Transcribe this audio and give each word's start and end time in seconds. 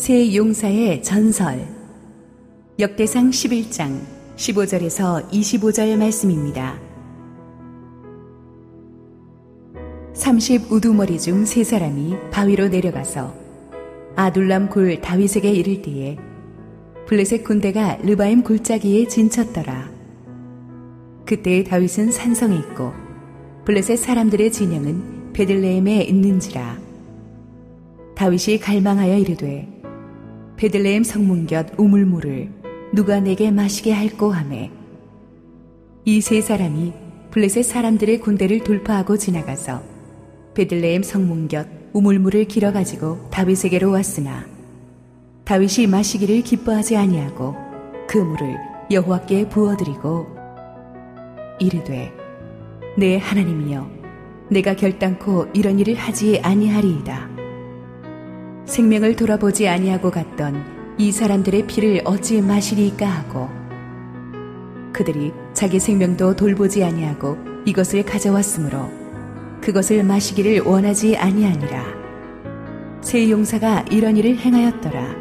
새 0.00 0.34
용사의 0.34 1.02
전설 1.02 1.68
역대상 2.78 3.28
11장 3.28 4.00
15절에서 4.34 5.28
25절 5.28 5.98
말씀입니다. 5.98 6.78
30 10.14 10.72
우두머리 10.72 11.20
중 11.20 11.44
세 11.44 11.62
사람이 11.62 12.16
바위로 12.30 12.68
내려가서 12.68 13.34
아둘람 14.16 14.70
골 14.70 14.98
다윗에게 15.02 15.50
이를 15.52 15.82
때에 15.82 16.16
블레셋 17.06 17.44
군대가 17.44 17.96
르바임 17.96 18.42
골짜기에 18.42 19.06
진쳤더라. 19.06 19.90
그때 21.26 21.62
다윗은 21.62 22.10
산성에 22.10 22.56
있고 22.56 22.94
블레셋 23.66 23.98
사람들의 23.98 24.50
진영은 24.50 25.34
베들레헴에 25.34 26.04
있는지라. 26.04 26.78
다윗이 28.14 28.60
갈망하여 28.60 29.18
이르되 29.18 29.79
베들레헴 30.60 31.04
성문 31.04 31.46
곁 31.46 31.68
우물물을 31.78 32.50
누가 32.92 33.18
내게 33.18 33.50
마시게 33.50 33.92
할꼬 33.92 34.30
하매 34.30 34.70
이세 36.04 36.42
사람이 36.42 36.92
블레셋 37.30 37.64
사람들의 37.64 38.20
군대를 38.20 38.62
돌파하고 38.62 39.16
지나가서 39.16 39.82
베들레헴 40.52 41.02
성문 41.02 41.48
곁 41.48 41.66
우물물을 41.94 42.44
길어 42.44 42.72
가지고 42.72 43.30
다윗에게로 43.30 43.90
왔으나 43.90 44.46
다윗이 45.46 45.86
마시기를 45.86 46.42
기뻐하지 46.42 46.94
아니하고 46.94 47.56
그 48.06 48.18
물을 48.18 48.58
여호와께 48.90 49.48
부어드리고 49.48 50.26
이르되 51.58 52.12
내 52.98 53.16
하나님이여 53.16 53.90
내가 54.50 54.76
결단코 54.76 55.46
이런 55.54 55.78
일을 55.78 55.94
하지 55.94 56.38
아니하리이다. 56.42 57.39
생명을 58.70 59.16
돌아보지 59.16 59.68
아니하고 59.68 60.10
갔던 60.12 60.94
이 60.96 61.10
사람들의 61.10 61.66
피를 61.66 62.02
어찌 62.04 62.40
마시리까 62.40 63.04
하고 63.04 63.48
그들이 64.92 65.32
자기 65.52 65.80
생명도 65.80 66.36
돌보지 66.36 66.84
아니하고 66.84 67.36
이것을 67.64 68.04
가져왔으므로 68.04 68.88
그것을 69.60 70.04
마시기를 70.04 70.60
원하지 70.60 71.16
아니하니라. 71.16 71.84
세 73.00 73.28
용사가 73.30 73.84
이런 73.90 74.16
일을 74.16 74.36
행하였더라. 74.38 75.16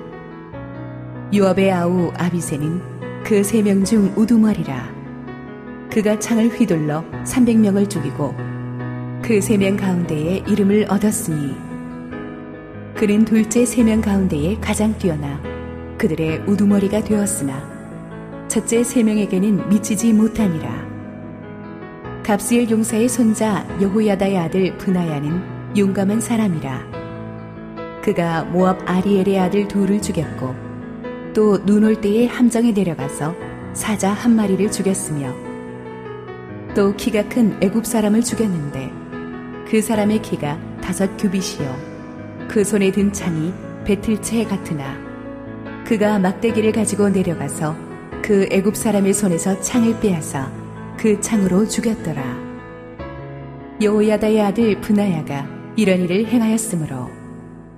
요압의 1.36 1.72
아우 1.72 2.12
아비세는 2.18 3.24
그 3.24 3.40
세 3.44 3.62
명 3.62 3.84
중 3.84 4.14
우두머리라. 4.16 4.94
그가 5.92 6.20
창을 6.20 6.50
휘둘러 6.50 7.04
300명을 7.26 7.90
죽이고 7.90 8.36
그 9.24 9.40
세 9.42 9.58
명 9.58 9.76
가운데에 9.76 10.44
이름을 10.48 10.86
얻었으니 10.90 11.56
그는 13.00 13.24
둘째 13.24 13.64
세 13.66 13.82
명 13.84 14.02
가운데에 14.02 14.58
가장 14.60 14.98
뛰어나 14.98 15.42
그들의 15.98 16.40
우두머리가 16.48 17.02
되었으나 17.06 17.64
첫째 18.50 18.84
세 18.84 19.04
명에게는 19.04 19.70
미치지 19.70 20.12
못하니라. 20.12 20.90
갑스엘 22.24 22.70
용사의 22.70 23.08
손자 23.08 23.66
여호야다의 23.80 24.38
아들 24.38 24.78
브나야는 24.78 25.78
용감한 25.78 26.20
사람이라. 26.20 28.02
그가 28.04 28.44
모압 28.44 28.82
아리엘의 28.86 29.40
아들 29.40 29.68
둘을 29.70 30.02
죽였고 30.02 30.54
또 31.34 31.58
눈 31.66 31.86
올 31.86 32.02
때에 32.02 32.26
함정에 32.26 32.74
내려가서 32.74 33.34
사자 33.72 34.12
한 34.12 34.36
마리를 34.36 34.70
죽였으며 34.72 35.34
또 36.76 36.94
키가 36.98 37.30
큰 37.30 37.56
애굽 37.64 37.86
사람을 37.86 38.24
죽였는데 38.24 38.92
그 39.70 39.82
사람의 39.82 40.22
키가 40.22 40.60
다섯 40.82 41.16
규빗이요 41.18 41.89
그 42.50 42.64
손에 42.64 42.92
든 42.92 43.14
창이 43.14 43.54
배틀채 43.86 44.46
같으나 44.46 44.98
그가 45.86 46.18
막대기를 46.18 46.72
가지고 46.72 47.10
내려가서 47.10 47.76
그 48.24 48.48
애굽 48.52 48.76
사람의 48.76 49.14
손에서 49.14 49.62
창을 49.62 50.00
빼앗아 50.00 50.52
그 50.98 51.22
창으로 51.22 51.68
죽였더라. 51.68 52.50
여호야다의 53.82 54.42
아들 54.42 54.82
분하야가 54.82 55.48
이런 55.76 56.02
일을 56.02 56.26
행하였으므로 56.28 57.10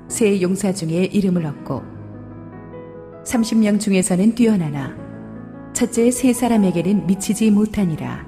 세 0.07 0.41
용사 0.41 0.73
중에 0.73 1.03
이름을 1.03 1.45
얻고 1.45 1.83
30명 3.25 3.79
중에서는 3.79 4.35
뛰어나나 4.35 4.95
첫째 5.73 6.09
세 6.11 6.31
사람에게는 6.31 7.07
미치지 7.07 7.51
못하니라. 7.51 8.25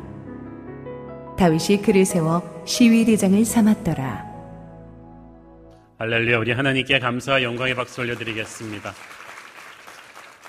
다윗이 1.38 1.81
그를 1.81 2.06
세워 2.06 2.44
시위대장을 2.66 3.44
삼았더라. 3.45 4.32
할렐루야 6.00 6.40
우리 6.40 6.52
하나님께 6.52 6.98
감사와 6.98 7.44
영광의 7.44 7.76
박수 7.76 8.02
올려드리겠습니다. 8.02 8.94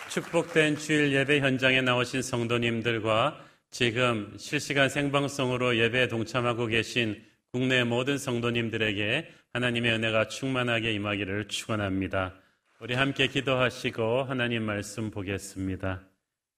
축복된 0.08 0.78
주일 0.78 1.12
예배 1.12 1.40
현장에 1.40 1.82
나오신 1.82 2.22
성도님들과 2.22 3.38
지금 3.70 4.32
실시간 4.38 4.88
생방송으로 4.88 5.76
예배에 5.76 6.08
동참하고 6.08 6.66
계신 6.66 7.22
국내 7.52 7.84
모든 7.84 8.16
성도님들에게 8.16 9.28
하나님의 9.52 9.92
은혜가 9.92 10.28
충만하게 10.28 10.92
임하기를 10.94 11.48
축원합니다. 11.48 12.34
우리 12.80 12.94
함께 12.94 13.26
기도하시고 13.26 14.22
하나님 14.24 14.62
말씀 14.62 15.10
보겠습니다. 15.10 16.08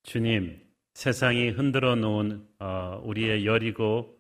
주님, 0.05 0.61
세상이 0.95 1.49
흔들어 1.49 1.97
놓은 1.97 2.47
어, 2.61 3.01
우리의 3.03 3.47
여리고 3.47 4.17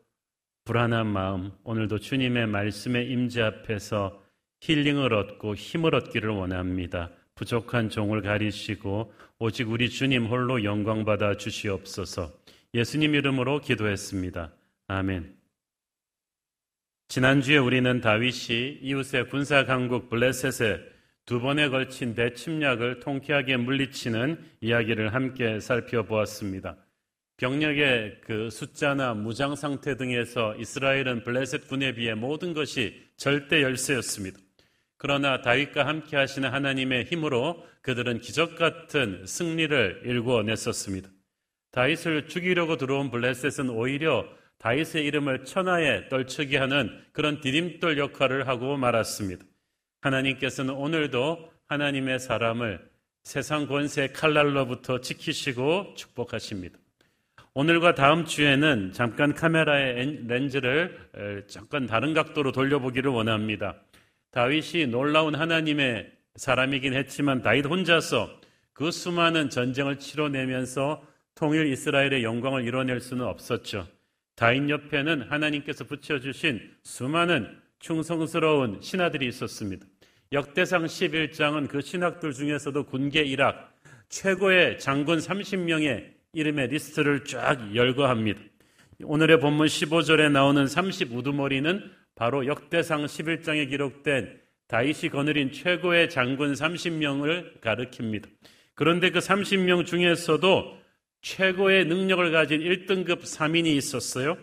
불안한 0.64 1.06
마음, 1.06 1.52
오늘도 1.62 2.00
주님의 2.00 2.48
말씀의 2.48 3.08
임재 3.08 3.42
앞에서 3.42 4.25
힐링을 4.66 5.14
얻고 5.14 5.54
힘을 5.54 5.94
얻기를 5.94 6.30
원합니다. 6.30 7.10
부족한 7.36 7.90
종을 7.90 8.22
가리시고 8.22 9.12
오직 9.38 9.70
우리 9.70 9.88
주님 9.88 10.26
홀로 10.26 10.64
영광 10.64 11.04
받아 11.04 11.36
주시옵소서. 11.36 12.32
예수님 12.74 13.14
이름으로 13.14 13.60
기도했습니다. 13.60 14.52
아멘. 14.88 15.36
지난주에 17.08 17.58
우리는 17.58 18.00
다윗이 18.00 18.80
이웃의 18.82 19.28
군사 19.28 19.64
강국 19.64 20.08
블레셋에 20.10 20.80
두 21.26 21.40
번에 21.40 21.68
걸친 21.68 22.14
대침략을 22.14 23.00
통쾌하게 23.00 23.58
물리치는 23.58 24.42
이야기를 24.60 25.14
함께 25.14 25.60
살펴보았습니다. 25.60 26.76
병력의 27.36 28.20
그 28.22 28.50
숫자나 28.50 29.14
무장 29.14 29.54
상태 29.54 29.96
등에서 29.96 30.56
이스라엘은 30.56 31.22
블레셋 31.22 31.68
군에 31.68 31.94
비해 31.94 32.14
모든 32.14 32.54
것이 32.54 33.00
절대 33.16 33.62
열세였습니다. 33.62 34.45
그러나 34.98 35.40
다윗과 35.42 35.86
함께 35.86 36.16
하시는 36.16 36.48
하나님의 36.50 37.04
힘으로 37.04 37.64
그들은 37.82 38.20
기적 38.20 38.56
같은 38.56 39.24
승리를 39.26 40.02
일구어냈었습니다. 40.04 41.08
다윗을 41.72 42.28
죽이려고 42.28 42.76
들어온 42.76 43.10
블레셋은 43.10 43.70
오히려 43.70 44.26
다윗의 44.58 45.04
이름을 45.04 45.44
천하에 45.44 46.08
떨치게 46.08 46.56
하는 46.56 46.90
그런 47.12 47.40
디딤돌 47.40 47.98
역할을 47.98 48.48
하고 48.48 48.76
말았습니다. 48.76 49.44
하나님께서는 50.00 50.74
오늘도 50.74 51.50
하나님의 51.66 52.18
사람을 52.18 52.80
세상 53.24 53.66
권세 53.66 54.08
칼날로부터 54.08 55.00
지키시고 55.00 55.94
축복하십니다. 55.96 56.78
오늘과 57.54 57.94
다음 57.94 58.24
주에는 58.24 58.92
잠깐 58.92 59.34
카메라의 59.34 60.26
렌즈를 60.26 61.44
잠깐 61.48 61.86
다른 61.86 62.14
각도로 62.14 62.52
돌려보기를 62.52 63.10
원합니다. 63.10 63.76
다윗이 64.36 64.88
놀라운 64.88 65.34
하나님의 65.34 66.12
사람이긴 66.34 66.92
했지만 66.92 67.40
다윗 67.40 67.64
혼자서 67.64 68.38
그 68.74 68.90
수많은 68.90 69.48
전쟁을 69.48 69.98
치러내면서 69.98 71.02
통일 71.34 71.72
이스라엘의 71.72 72.22
영광을 72.22 72.62
이뤄낼 72.66 73.00
수는 73.00 73.24
없었죠. 73.24 73.88
다윗 74.34 74.68
옆에는 74.68 75.22
하나님께서 75.30 75.84
붙여주신 75.84 76.60
수많은 76.82 77.48
충성스러운 77.78 78.82
신하들이 78.82 79.26
있었습니다. 79.28 79.86
역대상 80.32 80.84
11장은 80.84 81.66
그 81.68 81.80
신학들 81.80 82.34
중에서도 82.34 82.84
군계 82.84 83.22
일학 83.22 83.74
최고의 84.10 84.78
장군 84.78 85.16
30명의 85.16 86.12
이름의 86.34 86.68
리스트를 86.68 87.24
쫙 87.24 87.74
열거합니다. 87.74 88.38
오늘의 89.02 89.40
본문 89.40 89.66
15절에 89.66 90.30
나오는 90.30 90.66
30 90.66 91.14
우두머리는 91.14 91.90
바로 92.16 92.46
역대상 92.46 93.04
11장에 93.04 93.68
기록된 93.70 94.40
다윗이 94.66 95.10
거느린 95.12 95.52
최고의 95.52 96.10
장군 96.10 96.52
30명을 96.54 97.60
가리킵니다. 97.60 98.28
그런데 98.74 99.10
그 99.10 99.20
30명 99.20 99.86
중에서도 99.86 100.76
최고의 101.22 101.84
능력을 101.84 102.32
가진 102.32 102.60
1등급 102.60 103.20
3인이 103.20 103.66
있었어요. 103.66 104.36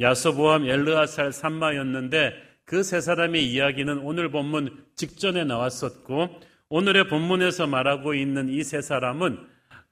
야소보암 0.00 0.64
엘르아살 0.66 1.32
삼마였는데 1.32 2.32
그 2.64 2.82
세 2.82 3.00
사람의 3.00 3.46
이야기는 3.52 3.98
오늘 3.98 4.30
본문 4.30 4.84
직전에 4.96 5.44
나왔었고 5.44 6.40
오늘의 6.68 7.08
본문에서 7.08 7.66
말하고 7.66 8.14
있는 8.14 8.48
이 8.48 8.62
세 8.62 8.80
사람은 8.80 9.38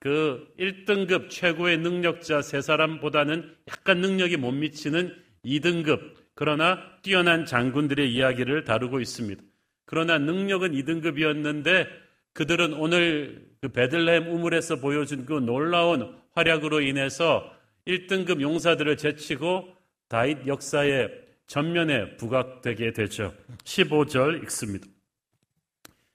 그 0.00 0.46
1등급 0.58 1.30
최고의 1.30 1.78
능력자 1.78 2.42
세 2.42 2.60
사람보다는 2.60 3.54
약간 3.68 3.98
능력이 3.98 4.36
못 4.36 4.52
미치는 4.52 5.14
2등급 5.44 6.14
그러나 6.34 6.78
뛰어난 7.02 7.46
장군들의 7.46 8.12
이야기를 8.12 8.64
다루고 8.64 9.00
있습니다. 9.00 9.42
그러나 9.84 10.18
능력은 10.18 10.72
2등급이었는데 10.72 11.86
그들은 12.32 12.74
오늘 12.74 13.46
그 13.60 13.68
베들레헴 13.68 14.26
우물에서 14.26 14.76
보여준 14.76 15.24
그 15.24 15.34
놀라운 15.34 16.16
활약으로 16.32 16.80
인해서 16.80 17.50
1등급 17.86 18.40
용사들을 18.40 18.96
제치고 18.96 19.68
다윗 20.08 20.46
역사의 20.46 21.10
전면에 21.46 22.16
부각되게 22.16 22.92
되죠. 22.92 23.34
15절 23.64 24.42
읽습니다. 24.44 24.86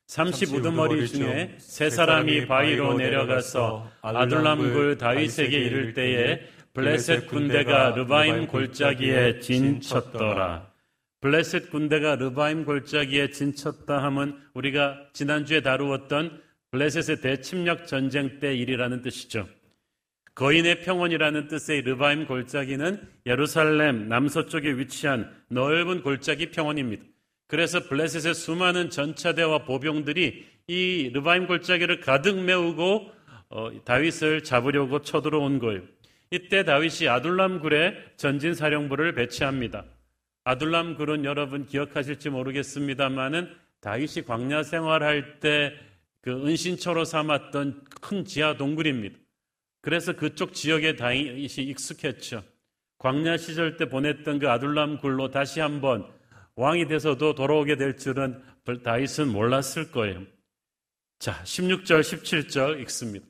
30우두머리 0.07 1.07
중에 1.07 1.56
세 1.60 1.89
사람이 1.89 2.48
바위로 2.48 2.95
내려가서 2.95 3.92
아둘람굴 4.01 4.98
다윗에게 4.98 5.57
이를 5.57 5.94
때에 5.94 6.42
블레셋 6.74 7.27
군대가 7.27 7.92
르바임 7.95 8.48
골짜기에 8.48 9.39
진쳤더라. 9.39 10.69
블레셋 11.21 11.71
군대가 11.71 12.16
르바임 12.16 12.63
골짜기에 12.63 13.31
진쳤다 13.31 14.04
함은 14.04 14.38
우리가 14.54 15.10
지난주에 15.13 15.62
다루었던 15.62 16.42
블레셋의 16.71 17.21
대침략 17.21 17.88
전쟁 17.88 18.39
때 18.39 18.56
일이라는 18.56 19.01
뜻이죠. 19.01 19.48
거인의 20.36 20.81
평원이라는 20.81 21.48
뜻의 21.48 21.81
르바임 21.81 22.25
골짜기는 22.25 23.01
예루살렘 23.25 24.07
남서쪽에 24.07 24.72
위치한 24.77 25.30
넓은 25.50 26.01
골짜기 26.04 26.51
평원입니다. 26.51 27.04
그래서 27.48 27.81
블레셋의 27.89 28.36
수많은 28.36 28.92
전차대와 28.92 29.65
보병들이 29.65 30.45
이 30.68 31.12
르바임 31.13 31.48
골짜기를 31.48 32.00
가득 32.00 32.39
메우고 32.39 33.12
어, 33.50 33.72
다윗을 33.83 34.44
잡으려고 34.44 35.01
쳐들어온 35.01 35.57
거예요. 35.57 35.81
이때 36.31 36.63
다윗이 36.63 37.07
아둘람 37.09 37.59
굴에 37.59 37.95
전진 38.17 38.53
사령부를 38.53 39.13
배치합니다. 39.13 39.85
아둘람 40.43 40.95
굴은 40.95 41.25
여러분 41.25 41.65
기억하실지 41.65 42.29
모르겠습니다만은 42.29 43.53
다윗이 43.81 44.25
광야 44.25 44.63
생활할 44.63 45.39
때 45.39 45.89
그 46.21 46.31
은신처로 46.31 47.05
삼았던 47.05 47.85
큰 48.01 48.25
지하 48.25 48.57
동굴입니다. 48.57 49.17
그래서 49.81 50.13
그쪽 50.13 50.53
지역에 50.53 50.95
다윗이 50.95 51.47
익숙했죠. 51.57 52.43
광야 52.97 53.37
시절 53.37 53.77
때 53.77 53.87
보냈던 53.87 54.39
그 54.39 54.49
아둘람 54.49 54.97
굴로 54.97 55.31
다시 55.31 55.61
한번 55.61 56.05
왕이 56.55 56.87
돼서도 56.87 57.35
돌아오게 57.35 57.77
될 57.77 57.95
줄은 57.95 58.43
다윗은 58.83 59.29
몰랐을 59.29 59.91
거예요. 59.91 60.25
자, 61.19 61.41
16절, 61.43 62.01
17절 62.01 62.81
읽습니다. 62.81 63.25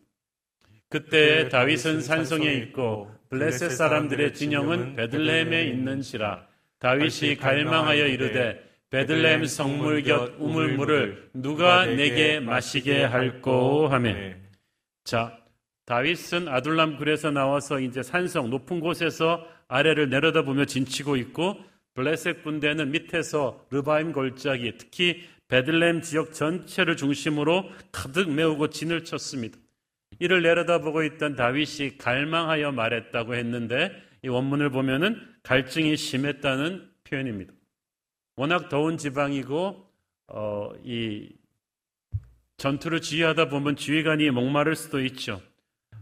그때 0.89 1.49
다윗은 1.49 2.01
산성에 2.01 2.51
있고 2.53 3.11
블레셋 3.29 3.71
사람들의 3.71 4.33
진영은 4.33 4.95
베들레헴에 4.95 5.65
있는지라 5.65 6.47
다윗이 6.79 7.37
갈망하여 7.37 8.07
이르되 8.07 8.59
베들레헴 8.89 9.45
성물 9.45 10.01
곁 10.03 10.33
우물물을 10.39 11.29
누가 11.35 11.85
내게 11.85 12.39
마시게 12.39 13.03
할꼬 13.03 13.87
하며 13.87 14.15
자 15.03 15.37
다윗은 15.85 16.47
아둘람 16.47 16.97
굴에서 16.97 17.29
나와서 17.29 17.79
이제 17.79 18.01
산성 18.01 18.49
높은 18.49 18.79
곳에서 18.79 19.45
아래를 19.67 20.09
내려다보며 20.09 20.65
진치고 20.65 21.17
있고 21.17 21.57
블레셋 21.93 22.43
군대는 22.43 22.91
밑에서 22.91 23.63
르바임 23.69 24.11
골짜기 24.11 24.77
특히 24.79 25.23
베들렘 25.49 26.01
지역 26.01 26.33
전체를 26.33 26.95
중심으로 26.95 27.69
가득 27.91 28.31
메우고 28.31 28.69
진을 28.69 29.03
쳤습니다. 29.03 29.57
이를 30.19 30.41
내려다보고 30.41 31.03
있던 31.03 31.35
다윗이 31.35 31.97
갈망하여 31.97 32.71
말했다고 32.71 33.35
했는데 33.35 33.91
이 34.21 34.27
원문을 34.27 34.69
보면은 34.69 35.19
갈증이 35.43 35.95
심했다는 35.95 36.89
표현입니다. 37.05 37.53
워낙 38.35 38.69
더운 38.69 38.97
지방이고 38.97 39.85
어, 40.27 40.71
이 40.83 41.29
전투를 42.57 43.01
지휘하다 43.01 43.49
보면 43.49 43.77
지휘관이 43.77 44.29
목마를 44.31 44.75
수도 44.75 45.01
있죠. 45.05 45.41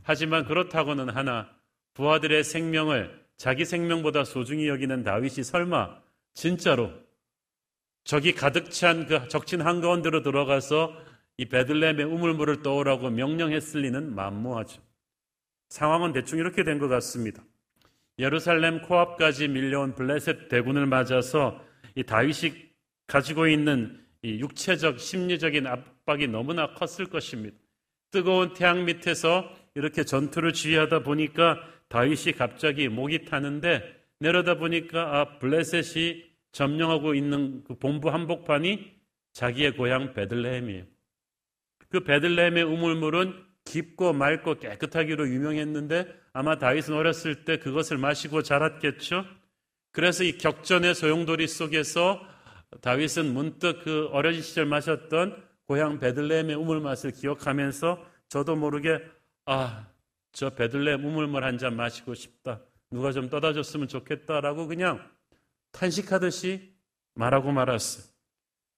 하지만 0.02 0.46
그렇다고는 0.46 1.10
하나 1.10 1.50
부하들의 1.94 2.44
생명을 2.44 3.25
자기 3.38 3.66
생명보다 3.66 4.24
소중히 4.24 4.68
여기는 4.68 5.04
다윗이 5.04 5.44
설마 5.44 6.02
진짜로 6.34 6.92
적이 8.04 8.34
가득 8.34 8.72
찬 8.72 9.06
그 9.08 9.28
적진 9.28 9.62
한가운데로 9.62 10.24
들어가서 10.24 10.96
이 11.38 11.45
베들레헴의 11.45 12.06
우물물을 12.06 12.62
떠오라고 12.63 13.10
명령했을 13.12 13.81
리는 13.81 14.16
만무하죠. 14.16 14.81
상황은 15.69 16.13
대충 16.13 16.39
이렇게 16.39 16.63
된 16.63 16.80
것 16.80 16.88
같습니다. 16.88 17.44
예루살렘 18.19 18.81
코앞까지 18.81 19.48
밀려온 19.48 19.94
블레셋 19.95 20.50
대군을 20.50 20.88
맞아서 20.88 21.63
이 21.95 22.04
다윗이 22.04 22.54
가지고 23.06 23.48
있는 23.48 24.04
이 24.24 24.39
육체적 24.39 25.00
심리적인 25.00 25.68
압박이 25.68 26.28
너무나 26.28 26.74
컸을 26.74 27.10
것입니다. 27.10 27.56
뜨거운 28.10 28.54
태양 28.54 28.86
밑에서 28.86 29.54
이렇게 29.75 30.04
전투를 30.04 30.54
지휘하다 30.54 31.04
보니까 31.04 31.60
다윗이 31.90 32.33
갑자기 32.38 32.90
목이 32.90 33.25
타는데 33.25 33.83
내려다 34.19 34.56
보니까 34.56 35.19
아 35.19 35.38
블레셋이 35.38 36.24
점령하고 36.51 37.13
있는 37.13 37.63
그 37.66 37.75
본부 37.75 38.10
한복판이 38.10 38.95
자기의 39.33 39.75
고향 39.78 40.13
베들레헴이에요. 40.13 40.96
그 41.89 42.01
베들레헴의 42.04 42.63
우물물은 42.63 43.45
깊고 43.66 44.13
맑고 44.13 44.60
깨끗하기로 44.60 45.30
유명했는데 45.30 46.07
아마 46.34 46.57
다윗은 46.57 46.94
어렸을 46.94 47.44
때 47.45 47.57
그것을 47.60 47.98
마시고 47.98 48.42
자랐겠죠. 48.44 49.25
그래서 49.92 50.24
이 50.24 50.38
격전의 50.38 50.95
소용돌이 50.95 51.48
속에서 51.48 52.22
다윗은 52.81 53.34
문득 53.34 53.84
그 53.84 54.07
어린 54.12 54.42
시절 54.42 54.66
마셨던 54.66 55.44
고향 55.66 56.00
베들레헴의 56.00 56.56
우물 56.56 56.80
맛을 56.81 57.12
기억하면서 57.12 58.06
저도 58.30 58.56
모르게 58.56 59.01
아, 59.45 59.88
저 60.31 60.50
베들레헴 60.51 61.04
우물물 61.04 61.44
한 61.44 61.57
잔 61.57 61.75
마시고 61.75 62.13
싶다. 62.13 62.62
누가 62.92 63.12
좀 63.12 63.30
떠다 63.30 63.54
줬으면 63.54 63.88
좋겠다라고 63.88 64.68
그냥 64.68 65.06
탄식하듯이 65.72 66.74
말하고 67.16 67.51
말았어요. 67.51 68.06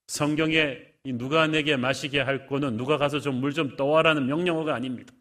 성경에 0.07 0.88
누가 1.05 1.47
내게 1.47 1.75
마시게 1.77 2.19
할 2.19 2.45
거는 2.47 2.77
누가 2.77 2.97
가서 2.97 3.19
좀물좀 3.19 3.75
떠와라는 3.77 4.25
명령어가 4.27 4.75
아닙니다. 4.75 5.13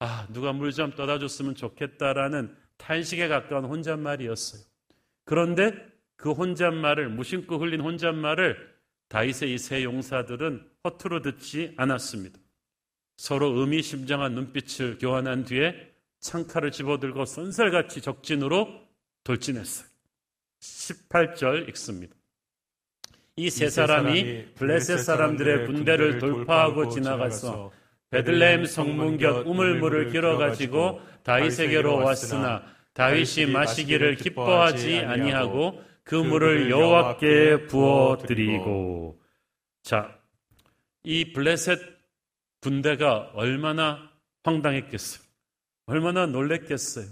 아, 0.00 0.26
누가 0.32 0.52
물 0.52 0.72
좀 0.72 0.92
떠다 0.92 1.18
줬으면 1.18 1.54
좋겠다라는 1.54 2.54
탄식에 2.76 3.26
가까운 3.28 3.64
혼잣말이었어요. 3.64 4.62
그런데 5.24 5.72
그 6.16 6.32
혼잣말을 6.32 7.08
무심코 7.10 7.56
흘린 7.58 7.80
혼잣말을 7.80 8.56
다윗의 9.08 9.54
이 9.54 9.58
세 9.58 9.82
용사들은 9.84 10.70
허투루 10.84 11.22
듣지 11.22 11.74
않았습니다. 11.76 12.38
서로 13.16 13.58
의미심장한 13.58 14.34
눈빛을 14.34 14.98
교환한 14.98 15.44
뒤에 15.44 15.74
창칼을 16.20 16.70
집어들고 16.70 17.24
선살같이 17.24 18.00
적진으로 18.00 18.68
돌진했어요. 19.24 19.88
18절 20.60 21.68
읽습니다. 21.70 22.14
이 23.38 23.50
세 23.50 23.68
사람이 23.70 24.54
블레셋 24.56 24.98
사람들의 24.98 25.66
군대를 25.66 26.18
돌파하고 26.18 26.88
지나가서 26.88 27.70
베들레헴 28.10 28.66
성문 28.66 29.18
곁 29.18 29.46
우물물을 29.46 30.10
길어가지고 30.10 31.00
다윗에게로 31.22 31.96
왔으나 31.98 32.64
다윗이 32.94 33.46
마시기를 33.52 34.16
기뻐하지 34.16 34.98
아니하고 35.00 35.82
그 36.02 36.14
물을 36.16 36.70
여호와께 36.70 37.66
부어 37.66 38.18
드리고 38.26 39.20
자, 39.82 40.18
이 41.04 41.32
블레셋 41.32 41.78
군대가 42.60 43.30
얼마나 43.34 44.10
황당했겠어요. 44.42 45.22
얼마나 45.86 46.26
놀랬겠어요. 46.26 47.06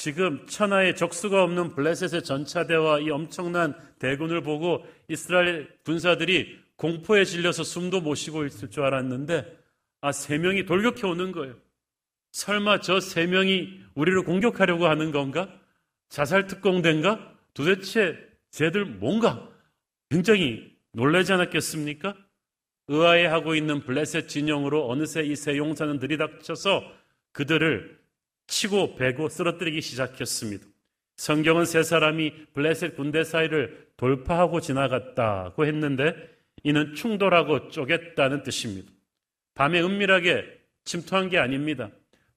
지금 0.00 0.46
천하의 0.46 0.96
적수가 0.96 1.42
없는 1.44 1.74
블레셋의 1.74 2.24
전차대와 2.24 3.00
이 3.00 3.10
엄청난 3.10 3.74
대군을 3.98 4.40
보고 4.42 4.82
이스라엘 5.08 5.68
군사들이 5.84 6.58
공포에 6.76 7.26
질려서 7.26 7.64
숨도 7.64 8.00
못 8.00 8.14
쉬고 8.14 8.46
있을 8.46 8.70
줄 8.70 8.82
알았는데 8.84 9.58
아, 10.00 10.10
세 10.10 10.38
명이 10.38 10.64
돌격해 10.64 11.06
오는 11.06 11.32
거예요. 11.32 11.54
설마 12.32 12.80
저 12.80 12.98
세 13.00 13.26
명이 13.26 13.78
우리를 13.94 14.22
공격하려고 14.22 14.86
하는 14.86 15.12
건가? 15.12 15.54
자살 16.08 16.46
특공대인가? 16.46 17.34
도대체 17.52 18.16
쟤들 18.52 18.86
뭔가 18.86 19.50
굉장히 20.08 20.78
놀라지 20.92 21.34
않았겠습니까? 21.34 22.16
의아해하고 22.88 23.54
있는 23.54 23.82
블레셋 23.82 24.28
진영으로 24.30 24.88
어느새 24.88 25.24
이 25.24 25.36
세 25.36 25.58
용사는 25.58 25.98
들이닥쳐서 25.98 26.90
그들을 27.32 27.99
치고 28.50 28.96
베고 28.96 29.28
쓰러뜨리기 29.28 29.80
시작했습니다. 29.80 30.66
성경은 31.16 31.64
세 31.64 31.82
사람이 31.82 32.46
블레셋 32.52 32.96
군대 32.96 33.22
사이를 33.22 33.88
돌파하고 33.96 34.60
지나갔다고 34.60 35.66
했는데 35.66 36.14
이는 36.64 36.94
충돌하고 36.94 37.68
쪼갰다는 37.68 38.42
뜻입니다. 38.42 38.90
밤에 39.54 39.80
은밀하게 39.80 40.46
침투한 40.84 41.28
게 41.28 41.38
아닙니다. 41.38 41.90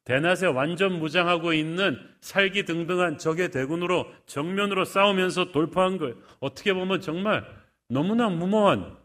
대낮에 0.06 0.48
완전 0.48 1.00
무장하고 1.00 1.54
있는 1.54 1.98
살기 2.22 2.66
등등한 2.66 3.18
적의 3.18 3.50
대군으로 3.50 4.12
정면으로 4.28 4.86
싸우면서 4.86 5.52
돌파한 5.52 5.98
거예요. 5.98 6.16
어떻게 6.40 6.74
보면 6.74 7.02
정말 7.02 7.44
너무나 7.88 8.30
무모한 8.30 8.96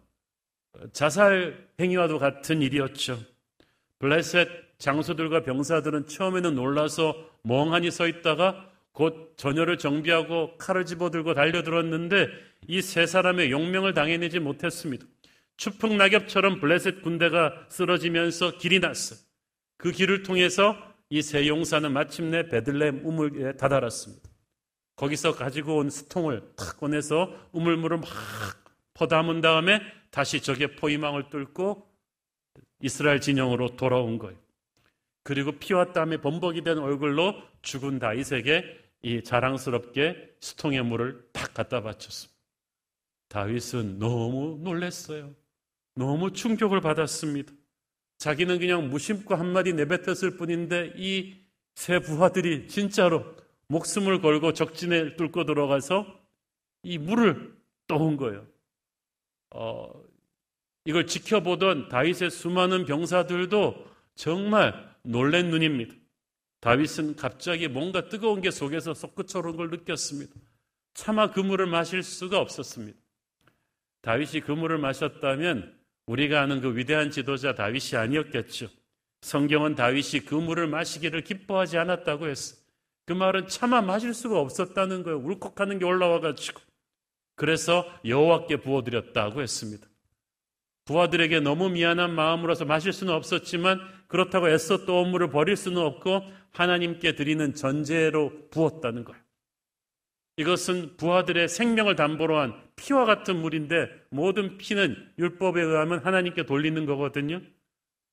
자살 0.92 1.68
행위와도 1.80 2.18
같은 2.18 2.60
일이었죠. 2.60 3.18
블레셋 3.98 4.67
장소들과 4.78 5.42
병사들은 5.42 6.06
처음에는 6.06 6.54
놀라서 6.54 7.14
멍하니 7.42 7.90
서 7.90 8.06
있다가 8.06 8.70
곧 8.92 9.34
전열을 9.36 9.78
정비하고 9.78 10.56
칼을 10.58 10.84
집어들고 10.86 11.34
달려들었는데 11.34 12.28
이 12.68 12.80
세 12.80 13.06
사람의 13.06 13.50
용명을 13.50 13.94
당해내지 13.94 14.40
못했습니다. 14.40 15.06
추풍 15.56 15.96
낙엽처럼 15.96 16.60
블레셋 16.60 17.02
군대가 17.02 17.66
쓰러지면서 17.68 18.58
길이 18.58 18.78
났어요. 18.80 19.18
그 19.76 19.90
길을 19.92 20.22
통해서 20.22 20.76
이 21.10 21.22
세 21.22 21.46
용사는 21.48 21.90
마침내 21.92 22.48
베들레헴 22.48 23.00
우물에 23.04 23.56
다다랐습니다. 23.56 24.28
거기서 24.96 25.34
가지고 25.34 25.76
온 25.78 25.90
수통을 25.90 26.42
탁 26.56 26.78
꺼내서 26.78 27.32
우물물을 27.52 27.98
막 27.98 28.08
퍼담은 28.94 29.40
다음에 29.40 29.80
다시 30.10 30.40
적의 30.42 30.74
포위망을 30.76 31.30
뚫고 31.30 31.86
이스라엘 32.82 33.20
진영으로 33.20 33.76
돌아온 33.76 34.18
거예요. 34.18 34.36
그리고 35.28 35.52
피와 35.52 35.92
땀에 35.92 36.22
범벅이 36.22 36.62
된 36.62 36.78
얼굴로 36.78 37.34
죽은 37.60 37.98
다윗에게 37.98 38.64
이 39.02 39.22
자랑스럽게 39.22 40.36
수통의 40.40 40.82
물을 40.82 41.28
탁 41.32 41.52
갖다 41.52 41.82
바쳤습니다. 41.82 42.34
다윗은 43.28 43.98
너무 43.98 44.58
놀랐어요. 44.62 45.34
너무 45.94 46.32
충격을 46.32 46.80
받았습니다. 46.80 47.52
자기는 48.16 48.58
그냥 48.58 48.88
무심코 48.88 49.34
한마디 49.34 49.74
내뱉었을 49.74 50.38
뿐인데 50.38 50.94
이 50.96 51.48
세 51.78 52.00
부하들이 52.00 52.66
진짜로 52.66 53.36
목숨을 53.68 54.20
걸고 54.20 54.52
적진에 54.52 55.14
뚫고 55.14 55.44
들어가서 55.44 56.06
이 56.82 56.98
물을 56.98 57.56
떠온 57.86 58.16
거예요. 58.16 58.44
어, 59.50 59.88
이걸 60.84 61.06
지켜보던 61.06 61.88
다윗의 61.88 62.30
수많은 62.30 62.84
병사들도 62.84 63.86
정말 64.16 64.87
놀란 65.08 65.48
눈입니다. 65.48 65.94
다윗은 66.60 67.16
갑자기 67.16 67.66
뭔가 67.66 68.10
뜨거운 68.10 68.42
게 68.42 68.50
속에서 68.50 68.92
솟구쳐오는 68.92 69.56
걸 69.56 69.70
느꼈습니다. 69.70 70.34
차마 70.92 71.30
그 71.30 71.40
물을 71.40 71.66
마실 71.66 72.02
수가 72.02 72.38
없었습니다. 72.38 72.98
다윗이 74.02 74.42
그 74.42 74.52
물을 74.52 74.76
마셨다면 74.76 75.78
우리가 76.06 76.42
아는 76.42 76.60
그 76.60 76.76
위대한 76.76 77.10
지도자 77.10 77.54
다윗이 77.54 77.96
아니었겠죠. 77.96 78.68
성경은 79.22 79.76
다윗이 79.76 80.26
그 80.26 80.34
물을 80.34 80.66
마시기를 80.66 81.22
기뻐하지 81.24 81.78
않았다고 81.78 82.28
했어. 82.28 82.56
그 83.06 83.14
말은 83.14 83.48
차마 83.48 83.80
마실 83.80 84.12
수가 84.12 84.38
없었다는 84.38 85.04
거예요. 85.04 85.20
울컥하는 85.20 85.78
게 85.78 85.86
올라와 85.86 86.20
가지고. 86.20 86.60
그래서 87.34 87.86
여호와께 88.04 88.58
부어드렸다고 88.58 89.40
했습니다. 89.40 89.88
부하들에게 90.84 91.40
너무 91.40 91.70
미안한 91.70 92.14
마음으로서 92.14 92.66
마실 92.66 92.92
수는 92.92 93.14
없었지만 93.14 93.97
그렇다고 94.08 94.48
애써 94.48 94.84
떠온 94.84 95.10
물을 95.10 95.30
버릴 95.30 95.56
수는 95.56 95.80
없고 95.80 96.22
하나님께 96.52 97.14
드리는 97.14 97.54
전제로 97.54 98.48
부었다는 98.50 99.04
거예요. 99.04 99.22
이것은 100.38 100.96
부하들의 100.96 101.48
생명을 101.48 101.96
담보로 101.96 102.38
한 102.38 102.54
피와 102.76 103.04
같은 103.04 103.36
물인데 103.36 103.88
모든 104.10 104.56
피는 104.56 105.12
율법에 105.18 105.60
의하면 105.60 105.98
하나님께 105.98 106.46
돌리는 106.46 106.86
거거든요. 106.86 107.40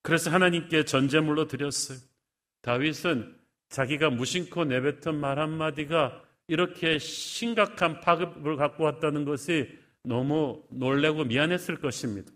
그래서 0.02 0.32
하나님께 0.32 0.86
전제물로 0.86 1.48
드렸어요. 1.48 1.98
다윗은 2.62 3.36
자기가 3.70 4.10
무심코 4.10 4.66
내뱉은 4.66 5.16
말 5.16 5.40
한마디가 5.40 6.24
이렇게 6.48 6.98
심각한 6.98 8.02
파급을 8.02 8.56
갖고 8.56 8.84
왔다는 8.84 9.26
것이 9.26 9.70
너무 10.04 10.64
놀래고 10.70 11.26
미안했을 11.26 11.78
것입니다. 11.78 12.32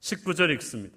19절 0.00 0.52
읽습니다. 0.54 0.96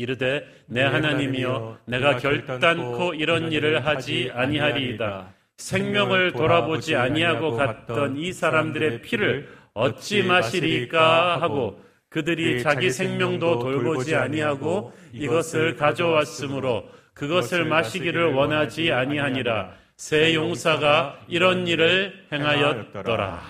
이르되 0.00 0.46
내 0.66 0.82
하나님이여 0.82 1.80
내가 1.84 2.16
결단코 2.16 3.12
이런 3.12 3.52
일을 3.52 3.84
하지 3.84 4.30
아니하리이다. 4.32 5.34
생명을 5.58 6.32
돌아보지 6.32 6.96
아니하고 6.96 7.56
갔던 7.56 8.16
이 8.16 8.32
사람들의 8.32 9.02
피를 9.02 9.48
어찌 9.74 10.22
마시리까 10.22 11.40
하고 11.40 11.84
그들이 12.08 12.62
자기 12.62 12.90
생명도 12.90 13.58
돌보지 13.58 14.14
아니하고 14.14 14.92
이것을 15.12 15.76
가져왔으므로 15.76 16.88
그것을 17.12 17.66
마시기를 17.66 18.32
원하지 18.32 18.92
아니하니라 18.92 19.74
새 19.96 20.34
용사가 20.34 21.20
이런 21.28 21.66
일을 21.66 22.26
행하였더라. 22.32 23.42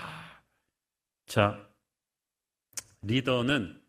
자, 1.27 1.57
리더는 3.03 3.80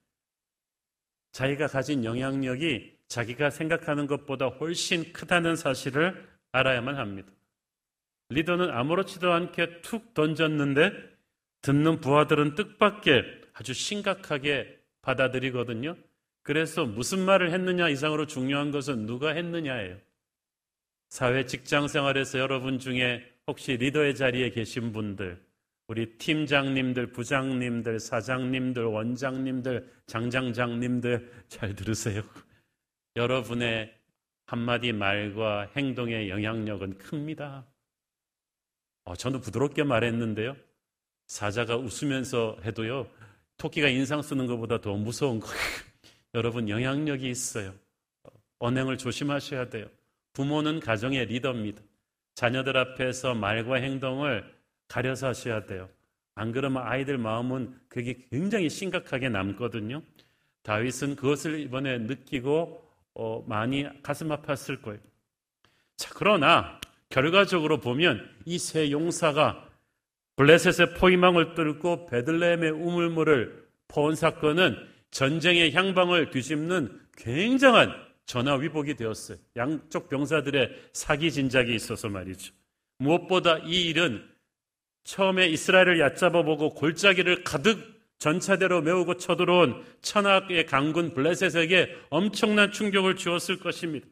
자기가 1.33 1.67
가진 1.67 2.05
영향력이 2.05 2.97
자기가 3.09 3.51
생각하는 3.51 4.07
것보다 4.07 4.47
훨씬 4.47 5.13
크다는 5.13 5.57
사실을 5.57 6.29
알아야만 6.53 6.97
합니다. 6.97 7.31
리더는 8.31 8.71
아무렇지도 8.71 9.33
않게 9.33 9.83
툭 9.83 10.15
던졌는데 10.15 10.93
듣는 11.63 12.01
부하들은 12.01 12.55
뜻밖의 12.55 13.43
아주 13.53 13.75
심각하게 13.75 14.79
받아들이거든요. 15.03 15.97
그래서 16.43 16.85
무슨 16.85 17.25
말을 17.25 17.53
했느냐 17.53 17.89
이상으로 17.89 18.27
중요한 18.27 18.71
것은 18.71 19.07
누가 19.07 19.31
했느냐예요. 19.31 19.99
사회 21.09 21.45
직장 21.45 21.89
생활에서 21.89 22.39
여러분 22.39 22.79
중에 22.79 23.23
혹시 23.47 23.77
리더의 23.77 24.15
자리에 24.15 24.51
계신 24.51 24.93
분들, 24.93 25.39
우리 25.93 26.07
팀장님들, 26.17 27.13
부장님들, 27.13 28.01
사장님들, 28.01 28.83
원장님들, 28.83 29.93
장장장님들 30.07 31.45
잘 31.49 31.75
들으세요. 31.75 32.23
여러분의 33.15 33.95
한마디 34.47 34.91
말과 34.95 35.71
행동의 35.77 36.31
영향력은 36.31 36.97
큽니다. 36.97 37.67
어, 39.05 39.15
저는 39.15 39.43
부드럽게 39.43 39.83
말했는데요. 39.83 40.57
사자가 41.27 41.77
웃으면서 41.77 42.57
해도요, 42.65 43.07
토끼가 43.59 43.89
인상 43.89 44.23
쓰는 44.23 44.47
것보다 44.47 44.81
더 44.81 44.97
무서운 44.97 45.41
거예요. 45.41 45.55
여러분, 46.33 46.71
영향력이 46.71 47.29
있어요. 47.29 47.75
언행을 48.61 48.97
조심하셔야 48.97 49.69
돼요. 49.69 49.89
부모는 50.33 50.81
가정의 50.81 51.27
리더입니다. 51.27 51.83
자녀들 52.35 52.79
앞에서 52.79 53.35
말과 53.35 53.75
행동을 53.75 54.62
가려서 54.93 55.29
하셔야 55.29 55.65
돼요. 55.65 55.89
안 56.35 56.53
그러면 56.53 56.83
아이들 56.87 57.17
마음은 57.17 57.75
그게 57.89 58.15
굉장히 58.31 58.69
심각하게 58.69 59.31
남거든요. 59.31 60.03
다윗은 60.63 61.17
그것을 61.17 61.61
이번에 61.61 61.99
느끼고 61.99 62.83
어, 63.15 63.45
많이 63.47 63.87
가슴 64.03 64.29
아팠을 64.29 64.83
거예요. 64.83 65.01
자, 65.97 66.11
그러나 66.15 66.79
결과적으로 67.09 67.81
보면 67.81 68.29
이 68.45 68.59
세 68.59 68.91
용사가 68.91 69.67
블레셋의 70.37 70.95
포위망을 70.95 71.55
뚫고 71.55 72.07
베들레헴의 72.07 72.71
우물물을 72.71 73.67
퍼온 73.89 74.15
사건은 74.15 74.77
전쟁의 75.11 75.73
향방을 75.73 76.31
뒤집는 76.31 77.01
굉장한 77.17 77.95
전화위복이 78.27 78.97
되었어요. 78.97 79.39
양쪽 79.57 80.09
병사들의 80.09 80.71
사기 80.93 81.31
진작이 81.31 81.75
있어서 81.75 82.09
말이죠. 82.09 82.53
무엇보다 82.99 83.59
이 83.59 83.89
일은 83.89 84.32
처음에 85.05 85.49
이스라엘을 85.49 85.99
얕잡아 86.01 86.43
보고 86.43 86.71
골짜기를 86.75 87.45
가득 87.45 88.01
전차대로 88.19 88.83
메우고 88.83 89.17
쳐들어온 89.17 89.85
천하의 90.01 90.67
강군 90.67 91.13
블레셋에게 91.13 91.95
엄청난 92.11 92.71
충격을 92.71 93.17
주었을 93.17 93.59
것입니다. 93.59 94.07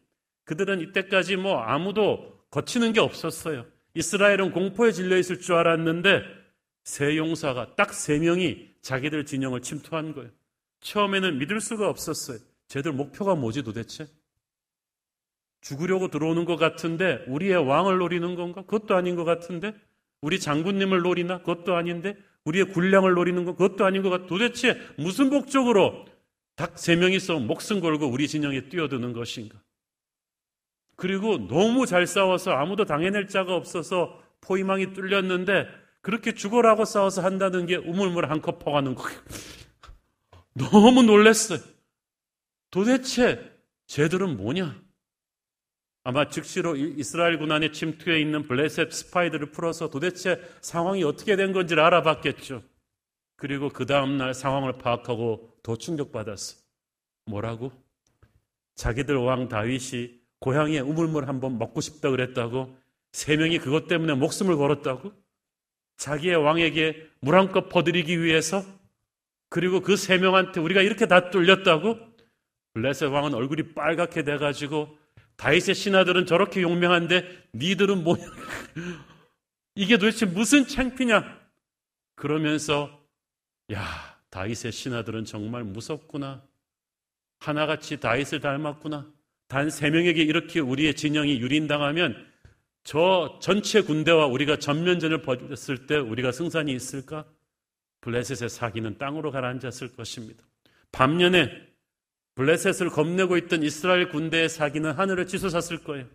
그들은 0.45 0.81
이때까지 0.81 1.37
뭐 1.37 1.61
아무도 1.61 2.41
거치는 2.51 2.93
게 2.93 2.99
없었어요. 3.01 3.67
이스라엘은 3.95 4.51
공포에 4.51 4.91
질려 4.91 5.17
있을 5.17 5.41
줄 5.41 5.55
알았는데 5.55 6.23
세 6.83 7.17
용사가 7.17 7.77
딱 7.77 7.93
세 7.95 8.19
명이 8.19 8.71
자기들 8.83 9.27
진영을 9.27 9.61
침투한 9.61 10.13
거예요. 10.13 10.31
처음에는 10.81 11.39
믿을 11.39 11.61
수가 11.61 11.89
없었어요. 11.89 12.39
쟤들 12.69 12.93
목표가 12.93 13.35
뭐지 13.35 13.63
도대체? 13.63 14.09
죽으려고 15.61 16.09
들어오는 16.09 16.45
것 16.47 16.57
같은데 16.57 17.25
우리의 17.29 17.57
왕을 17.65 17.99
노리는 17.99 18.35
건가? 18.35 18.63
그것도 18.63 18.97
아닌 18.97 19.15
것 19.15 19.25
같은데 19.25 19.75
우리 20.23 20.39
장군님을 20.39 21.00
노리나? 21.03 21.39
그것도 21.39 21.75
아닌데 21.77 22.17
우리의 22.45 22.67
군량을 22.67 23.12
노리는 23.15 23.45
것 23.45 23.57
그것도 23.57 23.85
아닌 23.85 24.03
것 24.03 24.11
같아. 24.11 24.27
도대체 24.27 24.79
무슨 24.97 25.31
목적으로 25.31 26.07
닭세 26.57 26.97
명이서 26.97 27.39
목숨 27.41 27.81
걸고 27.81 28.07
우리 28.07 28.29
진영에 28.29 28.69
뛰어드는 28.69 29.12
것인가? 29.12 29.61
그리고 30.97 31.47
너무 31.49 31.87
잘 31.87 32.07
싸워서 32.07 32.50
아무도 32.53 32.85
당해낼 32.85 33.29
자가 33.29 33.55
없어서 33.55 34.21
포위망이 34.43 34.93
뚫렸는데 34.93 35.67
그렇게 36.03 36.35
죽어라고 36.35 36.85
싸워서 36.85 37.23
한다는 37.23 37.67
게 37.67 37.77
우물물 37.77 38.31
한컵 38.31 38.59
퍼가는 38.59 38.95
거예요. 38.95 39.21
너무 40.55 41.03
놀랐어요. 41.03 41.59
도대체 42.71 43.50
쟤들은 43.87 44.37
뭐냐? 44.37 44.81
아마 46.02 46.28
즉시로 46.28 46.76
이스라엘 46.76 47.38
군안에 47.38 47.73
침투해 47.73 48.21
있는 48.21 48.42
블레셋 48.45 48.92
스파이들을 48.92 49.50
풀어서 49.50 49.90
도대체 49.90 50.40
상황이 50.62 51.04
어떻게 51.04 51.37
된 51.37 51.52
건지를 51.52 51.83
알아봤겠죠. 51.83 52.62
그리고 53.37 53.69
그 53.69 53.87
다음날 53.87 54.33
상황을 54.35 54.78
파악하고 54.78 55.59
더 55.62 55.76
충격받았어. 55.76 56.57
뭐라고? 57.26 57.73
자기들 58.76 59.16
왕 59.16 59.49
다윗이 59.49 60.21
고향에 60.40 60.80
우물물 60.80 61.28
한번 61.28 61.59
먹고 61.59 61.80
싶다 61.83 62.11
그랬다고 62.11 62.75
세 63.12 63.37
명이 63.37 63.59
그것 63.59 63.87
때문에 63.88 64.14
목숨을 64.14 64.57
걸었다고 64.57 65.12
자기의 65.99 66.37
왕에게 66.37 67.09
물 67.21 67.35
한 67.35 67.52
컵 67.52 67.69
퍼드리기 67.69 68.23
위해서 68.23 68.64
그리고 69.50 69.80
그 69.80 69.97
세 69.97 70.16
명한테 70.16 70.61
우리가 70.61 70.80
이렇게 70.80 71.07
다 71.07 71.28
뚫렸다고 71.28 71.99
블레셋 72.73 73.11
왕은 73.11 73.35
얼굴이 73.35 73.75
빨갛게 73.75 74.25
돼가지고 74.25 74.97
다윗의 75.41 75.75
신하들은 75.75 76.27
저렇게 76.27 76.61
용맹한데 76.61 77.49
니들은 77.55 78.05
뭐냐 78.05 78.23
이게 79.75 79.97
도대체 79.97 80.27
무슨 80.27 80.67
창피냐 80.67 81.41
그러면서 82.15 83.01
야 83.73 83.83
다윗의 84.29 84.71
신하들은 84.71 85.25
정말 85.25 85.65
무섭구나 85.65 86.43
하나같이 87.39 88.01
다윗을 88.01 88.41
닮았구나 88.41 89.11
단 89.49 89.71
세 89.71 89.89
명에게 89.89 90.23
이렇게 90.23 90.61
우리의 90.61 90.95
진영이 90.95 91.41
유린당하면 91.41 92.29
저 92.85 93.39
전체 93.43 93.81
군대와 93.81 94.27
우리가 94.27 94.59
전면전을 94.59 95.23
벌였을 95.23 95.87
때 95.87 95.97
우리가 95.97 96.33
승산이 96.33 96.73
있을까? 96.73 97.25
블레셋의 98.03 98.49
사기는 98.51 98.99
땅으로 98.99 99.31
가라앉았을 99.31 99.93
것입니다. 99.95 100.45
반면에 100.93 101.70
블레셋을 102.41 102.89
겁내고 102.89 103.37
있던 103.37 103.63
이스라엘 103.63 104.09
군대의 104.09 104.49
사기는 104.49 104.91
하늘을 104.91 105.27
치솟았을 105.27 105.85
거예요. 105.85 106.07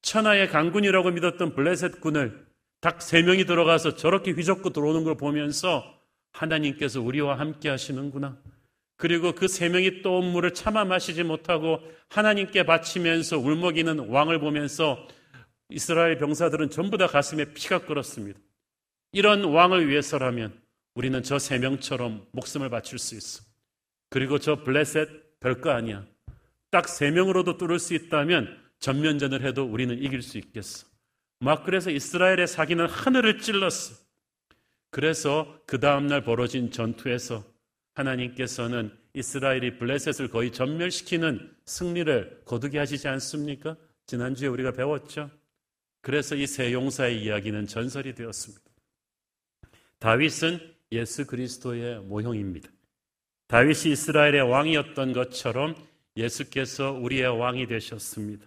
천하의 0.00 0.48
강군이라고 0.48 1.10
믿었던 1.10 1.54
블레셋 1.54 2.00
군을 2.00 2.46
닭세 2.80 3.20
명이 3.20 3.44
들어가서 3.44 3.94
저렇게 3.96 4.30
휘젓고 4.30 4.70
들어오는 4.70 5.04
걸 5.04 5.18
보면서 5.18 5.84
하나님께서 6.32 7.02
우리와 7.02 7.38
함께 7.38 7.68
하시는구나. 7.68 8.38
그리고 8.96 9.32
그 9.34 9.48
세 9.48 9.68
명이 9.68 10.00
또 10.00 10.22
물을 10.22 10.54
참아 10.54 10.86
마시지 10.86 11.24
못하고 11.24 11.80
하나님께 12.08 12.64
바치면서 12.64 13.38
울먹이는 13.38 14.08
왕을 14.08 14.40
보면서 14.40 15.06
이스라엘 15.68 16.16
병사들은 16.16 16.70
전부 16.70 16.96
다 16.96 17.06
가슴에 17.06 17.52
피가 17.52 17.80
끓었습니다. 17.80 18.40
이런 19.12 19.44
왕을 19.44 19.90
위해서라면 19.90 20.58
우리는 20.94 21.22
저 21.22 21.38
세 21.38 21.58
명처럼 21.58 22.26
목숨을 22.32 22.70
바칠 22.70 22.98
수 22.98 23.14
있어. 23.14 23.42
그리고 24.08 24.38
저 24.38 24.64
블레셋 24.64 25.29
별거 25.40 25.70
아니야. 25.70 26.06
딱 26.70 26.86
세 26.88 27.10
명으로도 27.10 27.56
뚫을 27.58 27.78
수 27.78 27.94
있다면 27.94 28.56
전면전을 28.78 29.44
해도 29.44 29.64
우리는 29.64 29.96
이길 30.00 30.22
수 30.22 30.38
있겠어. 30.38 30.86
막 31.40 31.64
그래서 31.64 31.90
이스라엘의 31.90 32.46
사기는 32.46 32.86
하늘을 32.86 33.40
찔렀어. 33.40 33.94
그래서 34.90 35.60
그 35.66 35.80
다음날 35.80 36.22
벌어진 36.22 36.70
전투에서 36.70 37.44
하나님께서는 37.94 38.96
이스라엘이 39.14 39.78
블레셋을 39.78 40.28
거의 40.28 40.52
전멸시키는 40.52 41.56
승리를 41.64 42.42
거두게 42.44 42.78
하시지 42.78 43.08
않습니까? 43.08 43.76
지난주에 44.06 44.48
우리가 44.48 44.72
배웠죠. 44.72 45.30
그래서 46.02 46.34
이 46.34 46.46
세 46.46 46.72
용사의 46.72 47.22
이야기는 47.22 47.66
전설이 47.66 48.14
되었습니다. 48.14 48.64
다윗은 49.98 50.74
예수 50.92 51.26
그리스도의 51.26 52.00
모형입니다. 52.00 52.70
다윗이 53.50 53.94
이스라엘의 53.94 54.42
왕이었던 54.42 55.12
것처럼 55.12 55.74
예수께서 56.16 56.92
우리의 56.92 57.36
왕이 57.36 57.66
되셨습니다. 57.66 58.46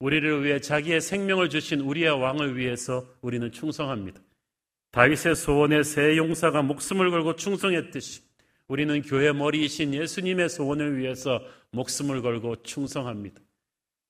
우리를 0.00 0.44
위해 0.44 0.60
자기의 0.60 1.00
생명을 1.00 1.48
주신 1.48 1.80
우리의 1.80 2.10
왕을 2.10 2.58
위해서 2.58 3.06
우리는 3.22 3.50
충성합니다. 3.50 4.20
다윗의 4.90 5.34
소원에 5.34 5.82
세 5.82 6.18
용사가 6.18 6.60
목숨을 6.60 7.10
걸고 7.10 7.36
충성했듯이 7.36 8.20
우리는 8.66 9.00
교회 9.00 9.32
머리이신 9.32 9.94
예수님의 9.94 10.50
소원을 10.50 10.98
위해서 10.98 11.40
목숨을 11.70 12.20
걸고 12.20 12.62
충성합니다. 12.64 13.40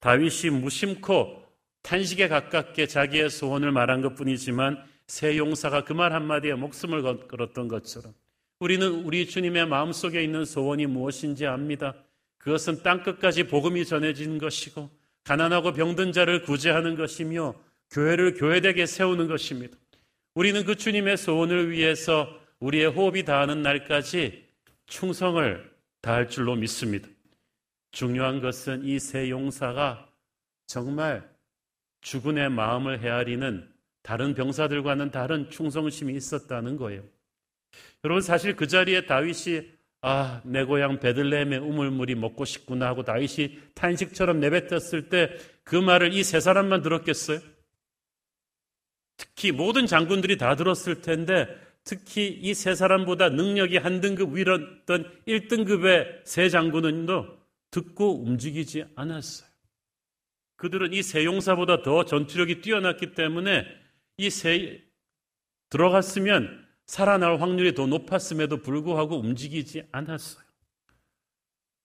다윗이 0.01 0.51
무심코 0.51 1.45
탄식에 1.83 2.27
가깝게 2.27 2.88
자기의 2.88 3.31
소원을 3.31 3.71
말한 3.71 4.03
것 4.03 4.16
뿐이지만 4.16 4.83
새 5.07 5.37
용사가 5.38 5.85
그 5.85 5.92
말 5.92 6.12
한마디에 6.12 6.55
목숨을 6.55 7.29
걸었던 7.29 7.69
것처럼 7.69 8.12
우리는 8.61 9.05
우리 9.05 9.27
주님의 9.27 9.66
마음속에 9.66 10.23
있는 10.23 10.44
소원이 10.44 10.87
무엇인지 10.87 11.47
압니다. 11.47 11.94
그것은 12.38 12.83
땅끝까지 12.83 13.44
복음이 13.44 13.85
전해진 13.85 14.38
것이고 14.38 14.90
가난하고 15.25 15.73
병든 15.73 16.12
자를 16.12 16.42
구제하는 16.42 16.97
것이며 16.97 17.55
교회를 17.90 18.35
교회되게 18.35 18.87
세우는 18.87 19.29
것입니다. 19.29 19.77
우리는 20.35 20.64
그 20.64 20.75
주님의 20.77 21.16
소원을 21.16 21.71
위해서 21.71 22.29
우리의 22.61 22.87
호흡이 22.87 23.25
닿는 23.25 23.62
날까지 23.62 24.44
충성을 24.87 25.71
다할 26.01 26.29
줄로 26.29 26.55
믿습니다. 26.57 27.09
중요한 27.92 28.40
것은 28.40 28.85
이 28.85 28.99
세 28.99 29.31
용사가 29.31 30.09
정말 30.66 31.29
주군의 32.01 32.51
마음을 32.51 33.01
헤아리는 33.01 33.68
다른 34.03 34.35
병사들과는 34.35 35.11
다른 35.11 35.51
충성심이 35.51 36.14
있었다는 36.14 36.77
거예요. 36.77 37.03
여러분 38.05 38.21
사실 38.23 38.57
그 38.57 38.67
자리에 38.67 39.07
다윗이 39.07 39.77
아, 40.01 40.41
내 40.45 40.63
고향 40.65 41.01
베들레헴의 41.01 41.59
우물물이 41.59 42.15
먹고 42.15 42.45
싶구나 42.45 42.87
하고 42.87 43.03
다윗이 43.05 43.59
탄식처럼 43.75 44.41
내뱉었을 44.41 45.09
때 45.09 45.31
그 45.65 45.77
말을 45.77 46.15
이 46.15 46.23
세 46.25 46.41
사람만 46.41 46.81
들었겠어요? 46.83 47.41
특히 49.19 49.53
모든 49.53 49.87
장군들이 49.87 50.39
다 50.39 50.57
들었을 50.57 51.03
텐데 51.03 51.47
특히 51.85 52.29
이 52.29 52.55
세 52.55 52.75
사람보다 52.75 53.29
능력이 53.31 53.77
한 53.79 54.01
등급 54.01 54.33
위였던 54.35 55.23
1등급의 55.27 56.23
세 56.25 56.49
장군은도 56.49 57.39
듣고 57.71 58.23
움직이지 58.23 58.85
않았어요. 58.95 59.49
그들은 60.57 60.93
이 60.95 61.03
세 61.03 61.25
용사보다 61.25 61.83
더 61.83 62.05
전투력이 62.05 62.61
뛰어났기 62.63 63.13
때문에 63.15 63.67
이 64.19 64.31
세 64.31 64.83
들어갔으면 65.71 66.67
살아날 66.88 67.40
확률이 67.40 67.74
더 67.74 67.87
높았음에도 67.87 68.62
불구하고 68.62 69.20
움직이지 69.20 69.85
않았어요. 69.92 70.42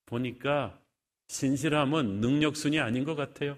보니까 0.05 0.79
신실함은 1.27 2.21
능력순이 2.21 2.79
아닌 2.79 3.03
것 3.03 3.15
같아요. 3.15 3.57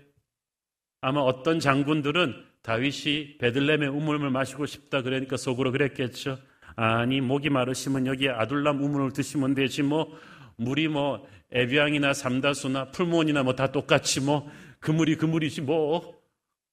아마 1.02 1.22
어떤 1.22 1.60
장군들은 1.60 2.44
다윗이 2.64 3.38
베들렘의 3.38 3.90
우물을 3.90 4.28
마시고 4.32 4.66
싶다 4.66 5.04
그러니까 5.04 5.38
속으로 5.38 5.72
그랬겠죠. 5.72 6.40
아니 6.76 7.22
목이 7.22 7.52
마르시면 7.52 8.08
여기 8.08 8.28
아둘람 8.28 8.82
우물을 8.82 9.14
드시면 9.14 9.54
되지 9.54 9.84
뭐 9.84 10.18
물이 10.58 10.88
뭐 10.88 11.28
에비앙이나 11.52 12.14
삼다수나 12.14 12.90
풀무원이나 12.90 13.44
뭐 13.44 13.56
다 13.56 13.72
똑같이 13.72 14.20
뭐 14.20 14.50
그물이 14.80 15.18
그물이지 15.18 15.62
뭐 15.62 16.20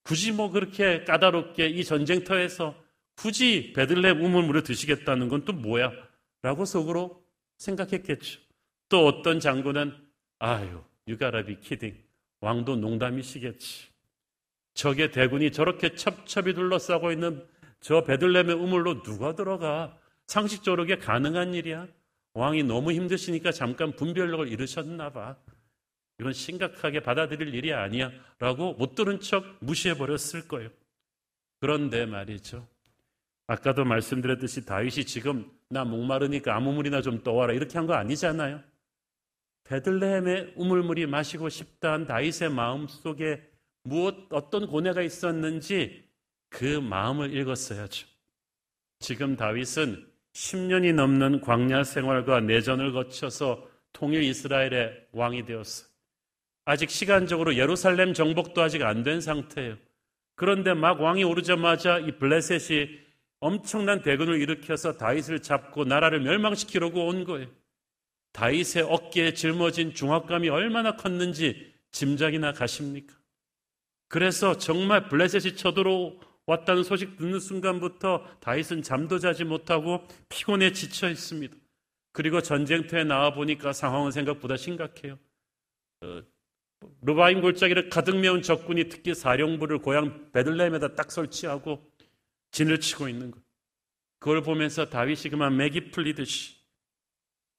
굳이 0.03 0.33
뭐 0.33 0.51
그렇게 0.51 1.05
까다롭게 1.05 1.67
이 1.69 1.85
전쟁터에서 1.85 2.82
굳이 3.17 3.73
베들레헴 3.75 4.21
우물물을 4.21 4.63
드시겠다는 4.63 5.29
건 5.29 5.45
또 5.45 5.53
뭐야? 5.53 5.93
라고 6.43 6.65
속으로 6.65 7.25
생각했겠죠. 7.59 8.41
또 8.89 9.07
어떤 9.07 9.39
장군은 9.41 9.95
아유 10.39 10.83
유가라비 11.09 11.61
키딩 11.61 12.03
왕도 12.41 12.77
농담이시겠지. 12.77 13.89
적의 14.75 15.13
대군이 15.13 15.53
저렇게 15.53 15.95
첩첩이 15.95 16.55
둘러싸고 16.55 17.13
있는 17.13 17.47
저 17.81 18.03
베들레헴의 18.05 18.57
우물로 18.57 19.03
누가 19.03 19.35
들어가? 19.35 19.97
상식적으로 20.27 20.85
게 20.85 20.97
가능한 20.97 21.55
일이야? 21.55 21.87
왕이 22.35 22.63
너무 22.65 22.93
힘드시니까 22.93 23.53
잠깐 23.53 23.95
분별력을 23.95 24.49
잃으셨나 24.49 25.11
봐. 25.11 25.37
이건 26.19 26.33
심각하게 26.33 27.01
받아들일 27.01 27.55
일이 27.55 27.73
아니야. 27.73 28.11
라고 28.39 28.75
못 28.75 28.95
들은 28.95 29.21
척 29.21 29.45
무시해버렸을 29.61 30.49
거예요. 30.49 30.71
그런데 31.61 32.07
말이죠. 32.07 32.67
아까도 33.53 33.85
말씀드렸듯이 33.85 34.65
다윗이 34.65 35.05
지금 35.05 35.51
나 35.69 35.85
목마르니까 35.85 36.57
아무 36.57 36.73
물이나 36.73 37.03
좀 37.03 37.23
떠와라. 37.23 37.53
이렇게 37.53 37.77
한 37.77 37.87
거 37.87 37.93
아니잖아요. 37.93 38.63
베들레헴의 39.65 40.55
우물물이 40.57 41.07
마시고 41.07 41.49
싶다는 41.51 42.07
다윗의 42.07 42.51
마음 42.51 42.87
속에 42.89 43.43
무엇, 43.85 44.15
어떤 44.31 44.67
고뇌가 44.67 45.03
있었는지 45.03 46.09
그 46.49 46.65
마음을 46.81 47.37
읽었어야죠. 47.37 48.07
지금 49.01 49.37
다윗은 49.37 50.07
10년이 50.33 50.95
넘는 50.95 51.41
광야 51.43 51.85
생활과 51.85 52.41
내전을 52.41 52.93
거쳐서 52.93 53.69
통일 53.93 54.23
이스라엘의 54.23 55.09
왕이 55.13 55.45
되었어요. 55.45 55.89
아직 56.65 56.89
시간적으로 56.91 57.57
예루살렘 57.57 58.15
정복도 58.15 58.63
아직 58.63 58.83
안 58.83 59.03
된 59.03 59.21
상태예요. 59.21 59.77
그런데 60.37 60.73
막 60.73 61.01
왕이 61.03 61.25
오르자마자 61.25 61.99
이 61.99 62.13
블레셋이 62.13 63.03
엄청난 63.43 64.03
대군을 64.03 64.41
일으켜서 64.41 64.97
다윗을 64.97 65.43
잡고 65.43 65.85
나라를 65.85 66.21
멸망시키려고 66.21 67.09
온 67.09 67.25
거예요. 67.25 67.49
다윗의 68.33 68.85
어깨에 68.85 69.35
짊어진 69.35 69.95
중압감이 69.95 70.49
얼마나 70.49 70.95
컸는지 70.95 71.75
짐작이나 71.91 72.53
가십니까? 72.53 73.17
그래서 74.07 74.57
정말 74.59 75.09
블레셋이 75.09 75.57
쳐들어오면 75.57 76.21
왔다는 76.47 76.85
소식 76.85 77.17
듣는 77.17 77.41
순간부터 77.41 78.25
다윗은 78.39 78.83
잠도 78.83 79.19
자지 79.19 79.43
못하고 79.43 80.07
피곤해 80.29 80.73
지쳐 80.73 81.11
있습니다. 81.11 81.57
그리고 82.13 82.43
전쟁터에 82.43 83.03
나와 83.03 83.35
보니까 83.35 83.73
상황은 83.73 84.13
생각보다 84.13 84.57
심각해요. 84.57 85.19
어, 86.03 86.23
루바임 87.01 87.41
골짜기를 87.41 87.91
가득 87.91 88.17
메운 88.19 88.41
적군이 88.41 88.89
특히 88.89 89.15
사령부를 89.15 89.79
고향 89.79 90.31
베들레헴에다 90.31 90.95
딱 90.95 91.11
설치하고 91.11 91.92
진을 92.53 92.81
치고 92.81 93.09
있는 93.09 93.31
것. 93.31 93.43
그걸 94.21 94.43
보면서 94.43 94.89
다윗이 94.89 95.31
그만 95.31 95.57
맥이 95.57 95.91
풀리듯이 95.91 96.57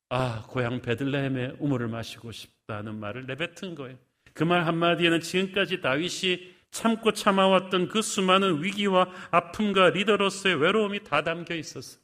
아 0.09 0.43
고향 0.47 0.81
베들레헴의 0.81 1.57
우물을 1.59 1.87
마시고 1.89 2.31
싶다는 2.31 2.99
말을 2.99 3.25
내뱉은 3.25 3.75
거예요. 3.75 3.97
그 4.33 4.45
말 4.45 4.65
한마디에는 4.65 5.19
지금까지 5.19 5.81
다윗이 5.81 6.53
참고 6.71 7.11
참아왔던 7.11 7.89
그 7.89 8.01
수많은 8.01 8.63
위기와 8.63 9.07
아픔과 9.31 9.91
리더로서의 9.91 10.55
외로움이 10.55 11.03
다 11.03 11.23
담겨 11.23 11.53
있었어. 11.55 11.99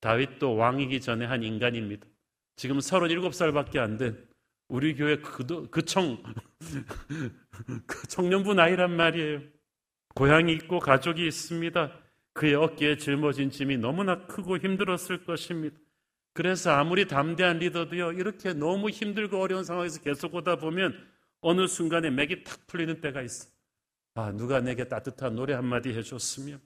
다윗도 0.00 0.54
왕이기 0.56 1.00
전에 1.00 1.24
한 1.24 1.42
인간입니다. 1.42 2.06
지금 2.56 2.78
37살밖에 2.78 3.78
안 3.78 3.96
된 3.98 4.28
우리 4.68 4.94
교회 4.94 5.16
그, 5.16 5.68
그 5.70 5.82
청, 5.84 6.22
그 7.86 8.06
청년부 8.08 8.54
나이란 8.54 8.96
말이에요. 8.96 9.42
고향이 10.14 10.52
있고 10.54 10.78
가족이 10.78 11.26
있습니다. 11.26 11.92
그의 12.32 12.54
어깨에 12.54 12.96
짊어진 12.96 13.50
짐이 13.50 13.78
너무나 13.78 14.26
크고 14.26 14.58
힘들었을 14.58 15.24
것입니다. 15.24 15.76
그래서 16.32 16.72
아무리 16.72 17.06
담대한 17.06 17.58
리더도요, 17.60 18.12
이렇게 18.12 18.52
너무 18.52 18.90
힘들고 18.90 19.40
어려운 19.40 19.62
상황에서 19.62 20.02
계속 20.02 20.34
오다 20.34 20.56
보면 20.56 20.98
어느 21.40 21.66
순간에 21.68 22.10
맥이 22.10 22.42
탁 22.42 22.66
풀리는 22.66 23.00
때가 23.00 23.22
있어. 23.22 23.48
아, 24.14 24.32
누가 24.32 24.60
내게 24.60 24.88
따뜻한 24.88 25.36
노래 25.36 25.54
한마디 25.54 25.90
해줬으면, 25.90 26.60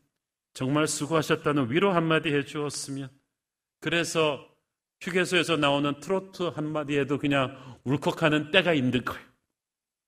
정말 0.54 0.86
수고하셨다는 0.86 1.70
위로 1.70 1.92
한마디 1.92 2.30
해주었으면, 2.30 3.10
그래서 3.80 4.46
휴게소에서 5.00 5.56
나오는 5.56 6.00
트로트 6.00 6.44
한마디에도 6.44 7.18
그냥 7.18 7.78
울컥하는 7.84 8.50
때가 8.50 8.72
있는 8.72 9.04
거예요. 9.04 9.22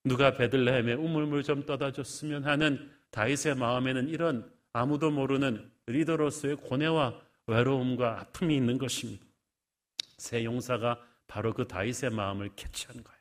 누가 0.05 0.35
베들레헴에 0.35 0.95
우물물 0.95 1.43
좀 1.43 1.67
떠다 1.67 1.93
줬으면 1.93 2.45
하는 2.45 2.91
다윗의 3.11 3.57
마음에는 3.57 4.09
이런 4.09 4.51
아무도 4.73 5.11
모르는 5.11 5.71
리더로서의 5.87 6.57
고뇌와 6.57 7.21
외로움과 7.47 8.21
아픔이 8.21 8.57
있는 8.57 8.79
것입니다. 8.79 9.25
새 10.17 10.45
용사가 10.45 11.03
바로 11.27 11.53
그 11.53 11.67
다윗의 11.67 12.11
마음을 12.11 12.51
캐치한 12.55 13.03
거예요. 13.03 13.21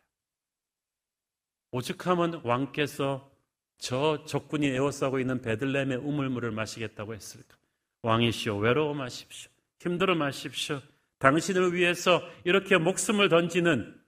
오죽하면 1.72 2.42
왕께서 2.44 3.32
저 3.78 4.26
적군이 4.26 4.68
에워싸고 4.68 5.20
있는 5.20 5.42
베들레헴의 5.42 5.98
우물물을 5.98 6.52
마시겠다고 6.52 7.14
했을까? 7.14 7.58
왕이시여 8.02 8.58
외로워 8.58 8.94
마십시오. 8.94 9.52
힘들어 9.80 10.16
마십시오. 10.16 10.82
당신을 11.20 11.74
위해서 11.74 12.22
이렇게 12.44 12.78
목숨을 12.78 13.30
던지는 13.30 14.00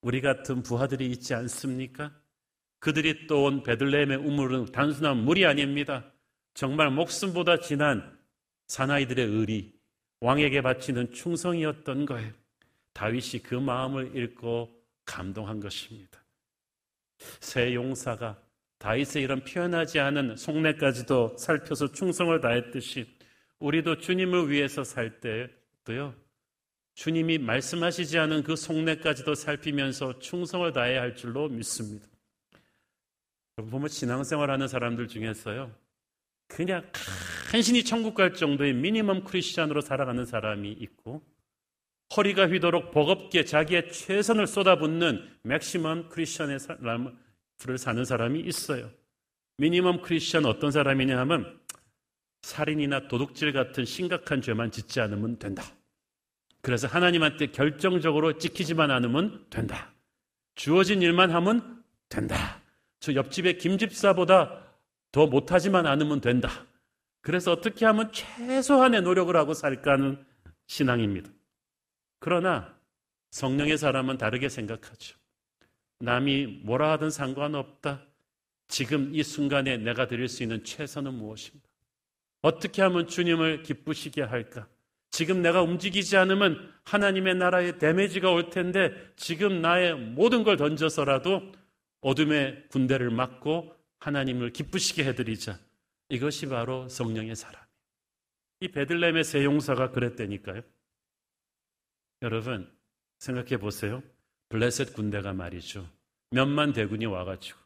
우리 0.00 0.20
같은 0.20 0.62
부하들이 0.62 1.06
있지 1.10 1.34
않습니까? 1.34 2.12
그들이 2.82 3.28
또 3.28 3.44
온 3.44 3.62
베들레헴의 3.62 4.16
우물은 4.16 4.72
단순한 4.72 5.18
물이 5.18 5.46
아닙니다. 5.46 6.04
정말 6.52 6.90
목숨보다 6.90 7.60
진한 7.60 8.18
사나이들의 8.66 9.24
의리, 9.24 9.72
왕에게 10.18 10.62
바치는 10.62 11.12
충성이었던 11.12 12.06
거예요. 12.06 12.32
다윗이 12.92 13.44
그 13.44 13.54
마음을 13.54 14.16
읽고 14.16 14.68
감동한 15.04 15.60
것입니다. 15.60 16.24
새 17.38 17.72
용사가 17.72 18.42
다윗의 18.78 19.22
이런 19.22 19.44
표현하지 19.44 20.00
않은 20.00 20.36
속내까지도 20.36 21.36
살펴서 21.38 21.92
충성을 21.92 22.40
다했듯이 22.40 23.06
우리도 23.60 23.98
주님을 23.98 24.50
위해서 24.50 24.82
살 24.82 25.20
때도요. 25.20 26.16
주님이 26.94 27.38
말씀하시지 27.38 28.18
않은 28.18 28.42
그 28.42 28.56
속내까지도 28.56 29.36
살피면서 29.36 30.18
충성을 30.18 30.72
다해야 30.72 31.00
할 31.00 31.14
줄로 31.14 31.48
믿습니다. 31.48 32.11
보면 33.70 33.88
신앙생활하는 33.88 34.68
사람들 34.68 35.08
중에서요. 35.08 35.70
그냥 36.48 36.84
간신히 37.50 37.84
천국 37.84 38.14
갈 38.14 38.34
정도의 38.34 38.74
미니멈 38.74 39.24
크리스찬으로 39.24 39.80
살아가는 39.80 40.24
사람이 40.24 40.70
있고 40.70 41.22
허리가 42.16 42.46
휘도록 42.46 42.92
버겁게 42.92 43.44
자기의 43.44 43.90
최선을 43.92 44.46
쏟아붓는 44.46 45.28
맥시멈 45.42 46.08
크리스찬의 46.08 46.58
삶을 46.58 47.78
사는 47.78 48.04
사람이 48.04 48.40
있어요. 48.40 48.90
미니멈 49.58 50.02
크리스찬 50.02 50.44
어떤 50.44 50.70
사람이냐 50.70 51.18
하면 51.20 51.60
살인이나 52.42 53.08
도둑질 53.08 53.52
같은 53.52 53.84
심각한 53.84 54.42
죄만 54.42 54.70
짓지 54.70 55.00
않으면 55.00 55.38
된다. 55.38 55.62
그래서 56.60 56.86
하나님한테 56.86 57.48
결정적으로 57.48 58.38
지키지만 58.38 58.90
않으면 58.90 59.46
된다. 59.50 59.92
주어진 60.54 61.02
일만 61.02 61.30
하면 61.30 61.82
된다. 62.08 62.61
저 63.02 63.14
옆집의 63.14 63.58
김집사보다 63.58 64.62
더 65.10 65.26
못하지만 65.26 65.86
않으면 65.86 66.20
된다. 66.20 66.48
그래서 67.20 67.50
어떻게 67.50 67.84
하면 67.84 68.12
최소한의 68.12 69.02
노력을 69.02 69.34
하고 69.36 69.54
살까 69.54 69.94
하는 69.94 70.24
신앙입니다. 70.68 71.28
그러나 72.20 72.78
성령의 73.32 73.76
사람은 73.76 74.18
다르게 74.18 74.48
생각하죠. 74.48 75.18
남이 75.98 76.60
뭐라 76.62 76.92
하든 76.92 77.10
상관없다. 77.10 78.06
지금 78.68 79.12
이 79.12 79.24
순간에 79.24 79.78
내가 79.78 80.06
드릴 80.06 80.28
수 80.28 80.44
있는 80.44 80.62
최선은 80.62 81.12
무엇인가? 81.12 81.66
어떻게 82.40 82.82
하면 82.82 83.08
주님을 83.08 83.64
기쁘시게 83.64 84.22
할까? 84.22 84.68
지금 85.10 85.42
내가 85.42 85.60
움직이지 85.62 86.16
않으면 86.16 86.72
하나님의 86.84 87.34
나라에 87.34 87.78
데미지가 87.78 88.30
올 88.30 88.48
텐데 88.48 88.92
지금 89.16 89.60
나의 89.60 89.96
모든 89.96 90.44
걸 90.44 90.56
던져서라도 90.56 91.61
어둠의 92.02 92.68
군대를 92.68 93.10
막고 93.10 93.74
하나님을 94.00 94.52
기쁘시게 94.52 95.04
해드리자. 95.04 95.58
이것이 96.08 96.46
바로 96.46 96.88
성령의 96.88 97.34
사람. 97.34 97.62
이 98.60 98.68
베들렘의 98.68 99.24
세 99.24 99.44
용사가 99.44 99.90
그랬다니까요. 99.92 100.62
여러분 102.22 102.70
생각해 103.18 103.56
보세요. 103.56 104.02
블레셋 104.50 104.92
군대가 104.92 105.32
말이죠. 105.32 105.88
몇만 106.30 106.72
대군이 106.72 107.06
와가지고 107.06 107.58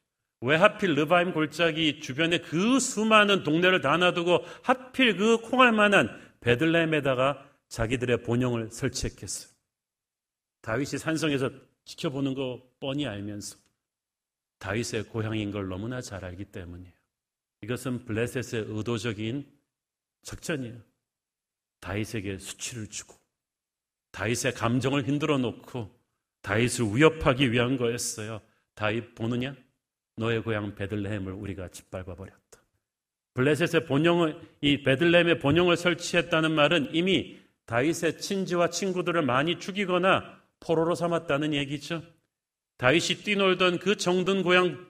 왜 0.43 0.57
하필 0.57 0.95
르바임 0.95 1.33
골짜기 1.33 2.01
주변에 2.01 2.39
그 2.39 2.79
수많은 2.79 3.43
동네를 3.43 3.81
다 3.81 3.97
놔두고 3.97 4.45
하필 4.63 5.17
그 5.17 5.39
콩할 5.39 5.73
만한 5.73 6.09
베들레헴에다가 6.41 7.51
자기들의 7.69 8.23
본영을 8.23 8.71
설치했겠어요. 8.71 9.53
다윗이 10.61 10.99
산성에서 10.99 11.51
지켜보는 11.85 12.35
거 12.35 12.63
뻔히 12.81 13.07
알면서 13.07 13.57
다윗의 14.59 15.05
고향인 15.05 15.51
걸 15.51 15.69
너무나 15.69 16.01
잘 16.01 16.25
알기 16.25 16.47
때문이에요. 16.47 16.93
이것은 17.63 18.05
블레셋의 18.05 18.67
의도적인 18.69 19.47
작전이에요. 20.23 20.81
다윗에게 21.81 22.39
수치를 22.39 22.89
주고 22.89 23.15
다윗의 24.13 24.55
감정을 24.55 25.07
흔들어 25.07 25.39
놓고 25.39 25.95
다윗을 26.43 26.97
위협하기 26.97 27.53
위한 27.53 27.77
거였어요. 27.77 28.41
다윗 28.75 29.15
보느냐? 29.15 29.55
너의 30.17 30.43
고향 30.43 30.75
베들레헴을 30.75 31.33
우리가 31.33 31.69
짓밟아 31.69 32.15
버렸다. 32.15 32.63
블레셋의 33.35 33.87
본영을 33.87 34.41
이 34.63 34.83
베들레헴의 34.83 35.39
본영을 35.41 35.77
설치했다는 35.77 36.53
말은 36.53 36.95
이미 36.95 37.39
다윗의 37.67 38.19
친지와 38.19 38.71
친구들을 38.71 39.21
많이 39.23 39.59
죽이거나 39.59 40.41
포로로 40.61 40.95
삼았다는 40.95 41.53
얘기죠. 41.53 42.03
다윗이 42.79 43.23
뛰놀던 43.25 43.79
그 43.79 43.97
정든 43.97 44.43
고향 44.43 44.87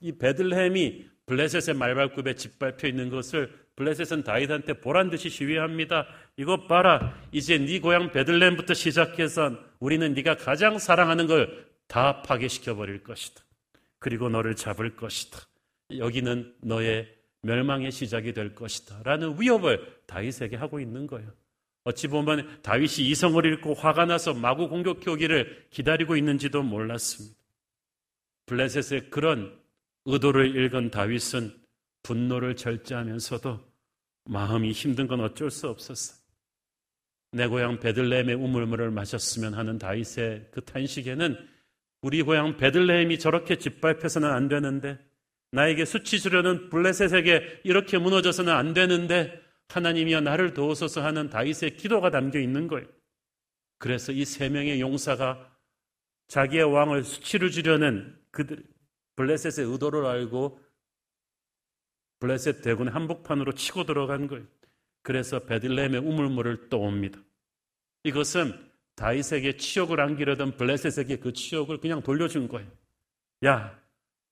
이 0.00 0.12
베들레헴이 0.12 1.06
블레셋의 1.26 1.76
말발굽에 1.76 2.34
짓밟혀 2.34 2.88
있는 2.88 3.08
것을 3.08 3.50
블레셋은 3.76 4.24
다윗한테 4.24 4.74
보란 4.80 5.10
듯이 5.10 5.30
시위합니다. 5.30 6.06
이것 6.36 6.68
봐라. 6.68 7.18
이제 7.32 7.58
네 7.58 7.80
고향 7.80 8.12
베들레헴부터 8.12 8.74
시작해서 8.74 9.56
우리는 9.80 10.12
네가 10.14 10.36
가장 10.36 10.78
사랑하는 10.78 11.26
걸 11.26 11.74
다 11.88 12.22
파괴시켜 12.22 12.74
버릴 12.74 13.02
것이다. 13.02 13.42
그리고 13.98 14.28
너를 14.28 14.56
잡을 14.56 14.96
것이다. 14.96 15.38
여기는 15.96 16.56
너의 16.62 17.08
멸망의 17.42 17.92
시작이 17.92 18.32
될 18.32 18.54
것이다. 18.54 19.02
라는 19.04 19.40
위협을 19.40 20.00
다윗에게 20.06 20.56
하고 20.56 20.80
있는 20.80 21.06
거예요. 21.06 21.30
어찌 21.84 22.08
보면 22.08 22.62
다윗이 22.62 23.08
이성을 23.08 23.44
잃고 23.44 23.74
화가 23.74 24.06
나서 24.06 24.32
마구 24.32 24.68
공격해 24.68 25.10
오기를 25.10 25.66
기다리고 25.70 26.16
있는지도 26.16 26.62
몰랐습니다. 26.62 27.36
블레셋의 28.46 29.10
그런 29.10 29.58
의도를 30.06 30.56
읽은 30.56 30.90
다윗은 30.90 31.54
분노를 32.02 32.56
절제하면서도 32.56 33.60
마음이 34.26 34.72
힘든 34.72 35.06
건 35.06 35.20
어쩔 35.20 35.50
수 35.50 35.68
없었어. 35.68 36.16
내 37.32 37.46
고향 37.46 37.80
베들레헴의 37.80 38.34
우물물을 38.34 38.90
마셨으면 38.90 39.54
하는 39.54 39.78
다윗의 39.78 40.48
그 40.52 40.64
탄식에는 40.64 41.36
우리 42.00 42.22
고향 42.22 42.56
베들레헴이 42.56 43.18
저렇게 43.18 43.56
짓밟혀서는 43.56 44.30
안 44.30 44.48
되는데 44.48 44.98
나에게 45.52 45.84
수치 45.84 46.20
주려는 46.20 46.70
블레셋에게 46.70 47.62
이렇게 47.64 47.98
무너져서는 47.98 48.52
안 48.52 48.72
되는데 48.72 49.43
하나님이여 49.68 50.20
나를 50.20 50.54
도우소서 50.54 51.02
하는 51.02 51.30
다윗의 51.30 51.76
기도가 51.76 52.10
담겨 52.10 52.38
있는 52.38 52.68
거예요. 52.68 52.86
그래서 53.78 54.12
이 54.12 54.24
세 54.24 54.48
명의 54.48 54.80
용사가 54.80 55.52
자기의 56.28 56.64
왕을 56.64 57.04
수치를 57.04 57.50
주려는 57.50 58.18
그들 58.30 58.64
블레셋의 59.16 59.70
의도를 59.70 60.06
알고 60.06 60.60
블레셋 62.20 62.62
대군 62.62 62.88
한복판으로 62.88 63.52
치고 63.52 63.84
들어간 63.84 64.26
거예요. 64.28 64.46
그래서 65.02 65.40
베들레헴의 65.40 66.00
우물물을 66.00 66.68
떠옵니다. 66.70 67.20
이것은 68.04 68.70
다윗에게 68.96 69.56
치욕을 69.56 70.00
안기려던 70.00 70.56
블레셋에게 70.56 71.16
그 71.18 71.32
치욕을 71.32 71.78
그냥 71.78 72.02
돌려준 72.02 72.48
거예요. 72.48 72.70
야, 73.44 73.78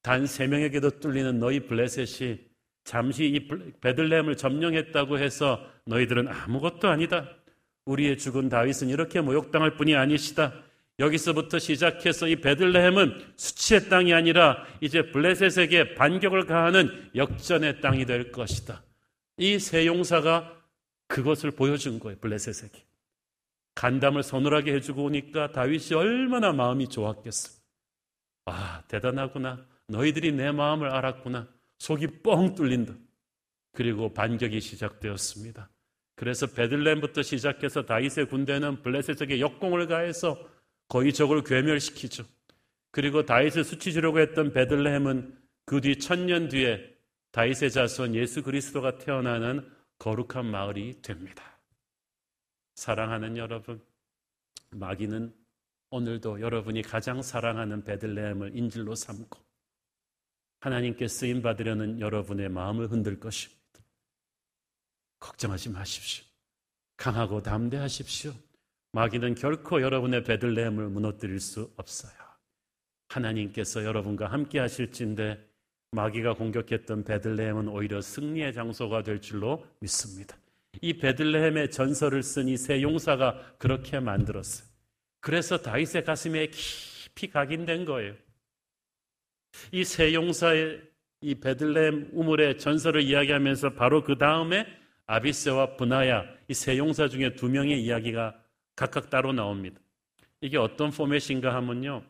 단 0.02 0.26
세 0.26 0.46
명에게도 0.46 1.00
뚫리는 1.00 1.38
너희 1.38 1.60
블레셋이 1.60 2.38
잠시 2.84 3.26
이 3.26 3.48
베들레헴을 3.80 4.36
점령했다고 4.36 5.18
해서 5.18 5.64
너희들은 5.86 6.28
아무것도 6.28 6.88
아니다. 6.88 7.28
우리의 7.84 8.18
죽은 8.18 8.48
다윗은 8.48 8.88
이렇게 8.88 9.20
모욕당할 9.20 9.76
뿐이 9.76 9.94
아니시다. 9.96 10.52
여기서부터 10.98 11.58
시작해서 11.58 12.28
이 12.28 12.36
베들레헴은 12.36 13.32
수치의 13.36 13.88
땅이 13.88 14.12
아니라 14.14 14.64
이제 14.80 15.10
블레셋에게 15.10 15.94
반격을 15.94 16.46
가하는 16.46 17.10
역전의 17.14 17.80
땅이 17.80 18.06
될 18.06 18.30
것이다. 18.30 18.82
이 19.38 19.58
세 19.58 19.86
용사가 19.86 20.52
그것을 21.08 21.50
보여준 21.52 21.98
거예요, 21.98 22.18
블레셋에게. 22.20 22.84
간담을 23.74 24.22
서늘하게 24.22 24.74
해주고 24.74 25.04
오니까 25.04 25.50
다윗이 25.52 25.94
얼마나 25.94 26.52
마음이 26.52 26.88
좋았겠어. 26.88 27.60
아, 28.46 28.82
대단하구나. 28.88 29.66
너희들이 29.88 30.32
내 30.32 30.52
마음을 30.52 30.88
알았구나. 30.90 31.48
속이 31.82 32.22
뻥 32.22 32.54
뚫린다. 32.54 32.94
그리고 33.72 34.12
반격이 34.12 34.60
시작되었습니다. 34.60 35.68
그래서 36.14 36.46
베들렘부터 36.46 37.22
시작해서 37.22 37.84
다윗의 37.84 38.28
군대는 38.28 38.82
블레셋에게 38.82 39.40
역공을 39.40 39.88
가해서 39.88 40.38
거의 40.86 41.12
적을 41.12 41.42
괴멸시키죠. 41.42 42.24
그리고 42.92 43.24
다윗을 43.24 43.64
수치주려고 43.64 44.20
했던 44.20 44.52
베들레헴은 44.52 45.36
그 45.64 45.80
뒤 45.80 45.98
천년 45.98 46.48
뒤에 46.48 46.78
다윗의 47.32 47.72
자손 47.72 48.14
예수 48.14 48.44
그리스도가 48.44 48.98
태어나는 48.98 49.68
거룩한 49.98 50.46
마을이 50.46 51.02
됩니다. 51.02 51.58
사랑하는 52.76 53.36
여러분, 53.36 53.82
마귀는 54.70 55.34
오늘도 55.90 56.42
여러분이 56.42 56.82
가장 56.82 57.22
사랑하는 57.22 57.82
베들레헴을 57.82 58.56
인질로 58.56 58.94
삼고 58.94 59.51
하나님께 60.62 61.09
쓰임 61.09 61.42
받으려는 61.42 61.98
여러분의 61.98 62.48
마음을 62.48 62.90
흔들 62.90 63.18
것입니다. 63.18 63.61
걱정하지 65.18 65.70
마십시오. 65.70 66.25
강하고 66.96 67.42
담대하십시오. 67.42 68.33
마귀는 68.92 69.35
결코 69.35 69.83
여러분의 69.83 70.22
베들레헴을 70.22 70.88
무너뜨릴 70.88 71.40
수 71.40 71.72
없어요. 71.77 72.12
하나님께서 73.09 73.85
여러분과 73.85 74.29
함께 74.29 74.61
하실진데 74.61 75.51
마귀가 75.90 76.35
공격했던 76.35 77.05
베들레헴은 77.05 77.66
오히려 77.68 78.01
승리의 78.01 78.55
장소가 78.55 79.03
될 79.03 79.20
줄로 79.20 79.66
믿습니다. 79.81 80.37
이 80.81 80.96
베들레헴의 80.96 81.72
전설을 81.72 82.22
쓴 82.22 82.48
이 82.48 82.57
세 82.57 82.83
용사가 82.83 83.57
그렇게 83.59 83.98
만들었어요. 83.98 84.68
그래서 85.20 85.59
다윗의 85.59 86.05
가슴에 86.05 86.46
깊이 86.46 87.29
각인된 87.31 87.85
거예요. 87.85 88.14
이 89.72 89.84
세 89.84 90.14
용사의 90.14 90.80
이 91.20 91.34
베들레헴 91.36 92.10
우물의 92.12 92.58
전설을 92.58 93.02
이야기하면서 93.02 93.74
바로 93.74 94.02
그 94.02 94.18
다음에 94.18 94.66
아비세와 95.06 95.76
분하야 95.76 96.24
이 96.48 96.54
세 96.54 96.76
용사 96.78 97.08
중에 97.08 97.34
두 97.34 97.48
명의 97.48 97.82
이야기가 97.82 98.34
각각 98.76 99.10
따로 99.10 99.32
나옵니다. 99.32 99.80
이게 100.40 100.56
어떤 100.58 100.90
포맷인가 100.90 101.54
하면요. 101.54 102.02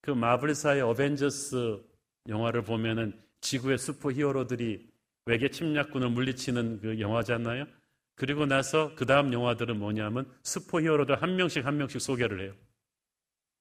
그 0.00 0.10
마블사의 0.12 0.82
어벤져스 0.82 1.80
영화를 2.28 2.62
보면은 2.62 3.18
지구의 3.40 3.78
슈퍼 3.78 4.12
히어로들이 4.12 4.86
외계 5.26 5.48
침략군을 5.48 6.10
물리치는 6.10 6.80
그 6.80 7.00
영화잖아요. 7.00 7.66
그리고 8.14 8.46
나서 8.46 8.94
그 8.94 9.04
다음 9.04 9.32
영화들은 9.32 9.78
뭐냐면 9.78 10.30
슈퍼 10.42 10.80
히어로들 10.80 11.20
한 11.20 11.36
명씩 11.36 11.66
한 11.66 11.76
명씩 11.76 12.00
소개를 12.00 12.40
해요. 12.42 12.54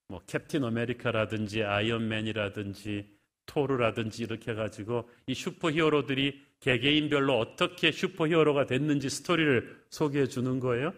뭐 0.07 0.21
캡틴 0.27 0.63
아메리카라든지 0.63 1.63
아이언맨이라든지 1.63 3.15
토르라든지 3.45 4.23
이렇게 4.23 4.51
해가지고 4.51 5.09
이 5.27 5.33
슈퍼 5.33 5.71
히어로들이 5.71 6.41
개개인별로 6.59 7.37
어떻게 7.37 7.91
슈퍼 7.91 8.27
히어로가 8.27 8.65
됐는지 8.65 9.09
스토리를 9.09 9.83
소개해 9.89 10.27
주는 10.27 10.59
거예요. 10.59 10.93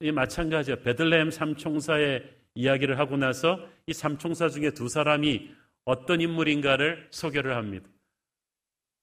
이 0.00 0.10
마찬가지야. 0.10 0.76
베들레헴 0.76 1.30
삼총사의 1.30 2.28
이야기를 2.54 2.98
하고 2.98 3.16
나서 3.16 3.66
이 3.86 3.92
삼총사 3.92 4.48
중에 4.48 4.70
두 4.70 4.88
사람이 4.88 5.50
어떤 5.84 6.20
인물인가를 6.20 7.08
소개를 7.10 7.54
합니다. 7.54 7.88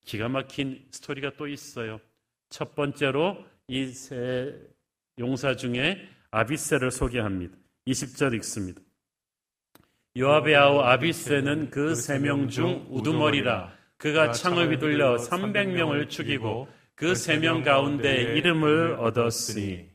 기가 0.05 0.27
막힌 0.27 0.85
스토리가 0.91 1.33
또 1.37 1.47
있어요. 1.47 1.99
첫 2.49 2.75
번째로 2.75 3.45
이 3.67 3.87
세 3.87 4.53
용사 5.19 5.55
중에 5.55 6.09
아비세를 6.31 6.91
소개합니다. 6.91 7.55
20절 7.87 8.33
읽습니다. 8.35 8.81
요압의 10.17 10.55
아우 10.55 10.79
아비세는 10.81 11.69
그 11.71 11.93
세 11.95 12.19
명 12.19 12.47
중 12.47 12.85
우두머리라 12.89 13.75
그가 13.97 14.31
창을 14.31 14.71
휘둘려 14.71 15.17
300명을 15.17 16.09
죽이고 16.09 16.67
그 16.95 17.13
세 17.15 17.39
명 17.39 17.63
가운데 17.63 18.21
이름을 18.37 18.93
얻었으니 18.99 19.89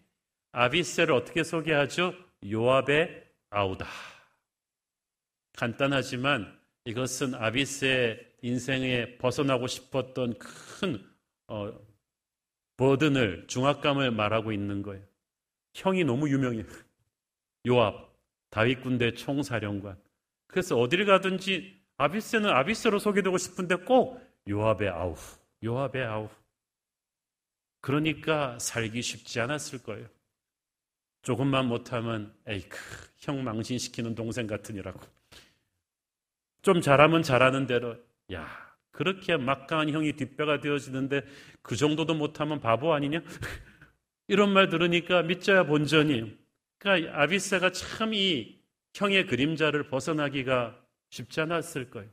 아비세를 0.52 1.14
어떻게 1.14 1.44
소개하죠? 1.44 2.14
요압의 2.50 3.24
아우다. 3.50 3.86
간단하지만 5.56 6.58
이것은 6.84 7.34
아비스의 7.34 8.26
인생에 8.42 9.18
벗어나고 9.18 9.66
싶었던 9.66 10.38
큰 10.38 11.04
어, 11.48 11.72
버든을 12.76 13.46
중압감을 13.48 14.10
말하고 14.12 14.52
있는 14.52 14.82
거예요. 14.82 15.02
형이 15.74 16.04
너무 16.04 16.28
유명해요. 16.28 16.64
요압, 17.66 18.12
다윗 18.50 18.80
군대 18.82 19.12
총사령관. 19.12 19.96
그래서 20.48 20.76
어디를 20.78 21.04
가든지 21.06 21.78
아비스는 21.98 22.50
아비스로 22.50 22.98
소개되고 22.98 23.38
싶은데 23.38 23.76
꼭 23.76 24.20
요압의 24.48 24.88
아우, 24.88 25.14
요압의 25.62 26.04
아우. 26.04 26.28
그러니까 27.80 28.58
살기 28.58 29.02
쉽지 29.02 29.40
않았을 29.40 29.82
거예요. 29.82 30.08
조금만 31.22 31.66
못하면 31.66 32.34
에이크, 32.46 32.78
형 33.18 33.44
망신시키는 33.44 34.14
동생 34.14 34.46
같으니라고. 34.46 35.00
좀 36.62 36.80
잘하면 36.80 37.22
잘하는 37.22 37.66
대로 37.66 37.96
야 38.32 38.48
그렇게 38.90 39.36
막강한 39.36 39.90
형이 39.90 40.14
뒷배가 40.14 40.60
되어지는데 40.60 41.22
그 41.62 41.76
정도도 41.76 42.14
못하면 42.14 42.60
바보 42.60 42.94
아니냐? 42.94 43.22
이런 44.28 44.52
말 44.52 44.68
들으니까 44.68 45.22
믿져야 45.22 45.64
본전이. 45.64 46.36
그러니까 46.78 47.20
아비세가 47.22 47.70
참 47.72 48.12
이 48.14 48.57
형의 48.98 49.26
그림자를 49.26 49.86
벗어나기가 49.86 50.76
쉽지 51.10 51.40
않았을 51.40 51.90
거예요. 51.90 52.10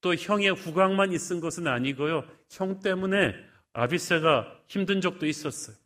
또 0.00 0.16
형의 0.16 0.50
후광만 0.50 1.12
있은 1.12 1.38
것은 1.38 1.68
아니고요. 1.68 2.24
형 2.50 2.80
때문에 2.80 3.34
아비세가 3.72 4.62
힘든 4.66 5.00
적도 5.00 5.26
있었어요. 5.26 5.76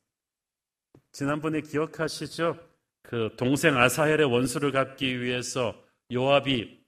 지난번에 1.13 1.61
기억하시죠? 1.61 2.59
그 3.03 3.35
동생 3.37 3.77
아사헬의 3.77 4.27
원수를 4.27 4.73
갚기 4.73 5.21
위해서 5.21 5.79
요압이 6.11 6.83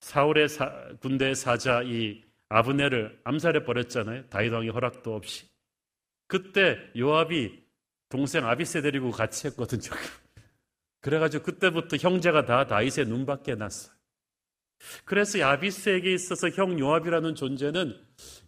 사울의 0.00 0.48
사, 0.50 0.70
군대 1.00 1.34
사자 1.34 1.82
이 1.82 2.22
아브네를 2.50 3.18
암살해 3.24 3.64
버렸잖아요. 3.64 4.28
다윗 4.28 4.52
왕의 4.52 4.68
허락도 4.70 5.14
없이. 5.14 5.46
그때 6.26 6.78
요압이 6.98 7.62
동생 8.10 8.46
아비세 8.46 8.82
데리고 8.82 9.10
같이 9.10 9.46
했거든요. 9.46 9.90
그래가지고 11.02 11.44
그때부터 11.44 11.96
형제가 11.98 12.46
다 12.46 12.66
다윗의 12.66 13.06
눈밖에 13.06 13.54
났어요. 13.54 13.92
그래서 15.04 15.44
아비스에게 15.44 16.12
있어서 16.12 16.48
형 16.48 16.78
요압이라는 16.78 17.34
존재는 17.34 17.96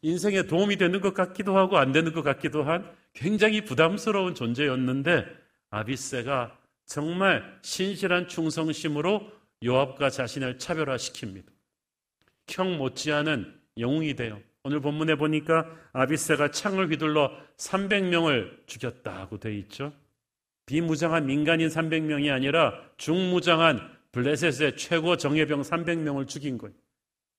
인생에 0.02 0.44
도움이 0.44 0.76
되는 0.76 1.00
것 1.00 1.14
같기도 1.14 1.56
하고 1.56 1.78
안 1.78 1.92
되는 1.92 2.12
것 2.12 2.22
같기도 2.22 2.64
한 2.64 2.90
굉장히 3.12 3.64
부담스러운 3.64 4.34
존재였는데 4.34 5.26
아비스가 5.70 6.56
정말 6.86 7.58
신실한 7.62 8.28
충성심으로 8.28 9.30
요압과 9.64 10.10
자신을 10.10 10.58
차별화시킵니다. 10.58 11.46
형 12.48 12.76
못지않은 12.78 13.60
영웅이 13.78 14.14
돼요. 14.14 14.40
오늘 14.64 14.80
본문에 14.80 15.16
보니까 15.16 15.66
아비세가 15.92 16.50
창을 16.50 16.90
휘둘러 16.90 17.30
300명을 17.56 18.66
죽였다고 18.66 19.38
돼 19.38 19.56
있죠. 19.58 19.92
비무장한 20.66 21.26
민간인 21.26 21.68
300명이 21.68 22.32
아니라 22.32 22.80
중무장한 22.96 23.94
블레셋의 24.12 24.76
최고 24.76 25.16
정예병 25.16 25.62
300명을 25.62 26.28
죽인 26.28 26.58
거예요. 26.58 26.74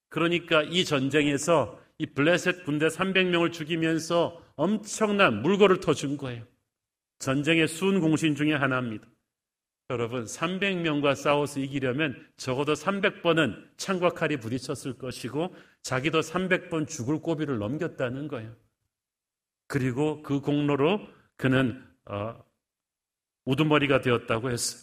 그러니까 0.10 0.64
이 0.64 0.86
전쟁에서 0.86 1.80
이 1.98 2.06
블레셋 2.06 2.66
군대 2.66 2.88
300명을 2.88 3.52
죽이면서 3.52 4.42
엄청난 4.56 5.42
물고를 5.42 5.80
터준 5.80 6.18
거예요. 6.18 6.44
전쟁의 7.20 7.68
수훈 7.68 8.02
공신 8.02 8.36
중에 8.36 8.54
하나입니다. 8.54 9.08
여러분, 9.92 10.26
300명과 10.26 11.16
싸워서 11.16 11.60
이기려면 11.60 12.28
적어도 12.38 12.74
300번은 12.74 13.78
창과 13.78 14.10
칼이 14.10 14.38
부딪혔을 14.38 14.98
것이고 14.98 15.56
자기도 15.84 16.22
300번 16.22 16.88
죽을 16.88 17.20
고비를 17.20 17.60
넘겼다는 17.60 18.28
거예요. 18.28 18.56
그리고 19.68 20.22
그 20.24 20.42
공로로 20.42 21.08
그는 21.38 21.84
어, 22.06 22.44
우두머리가 23.46 24.02
되었다고 24.02 24.52
했어요. 24.52 24.82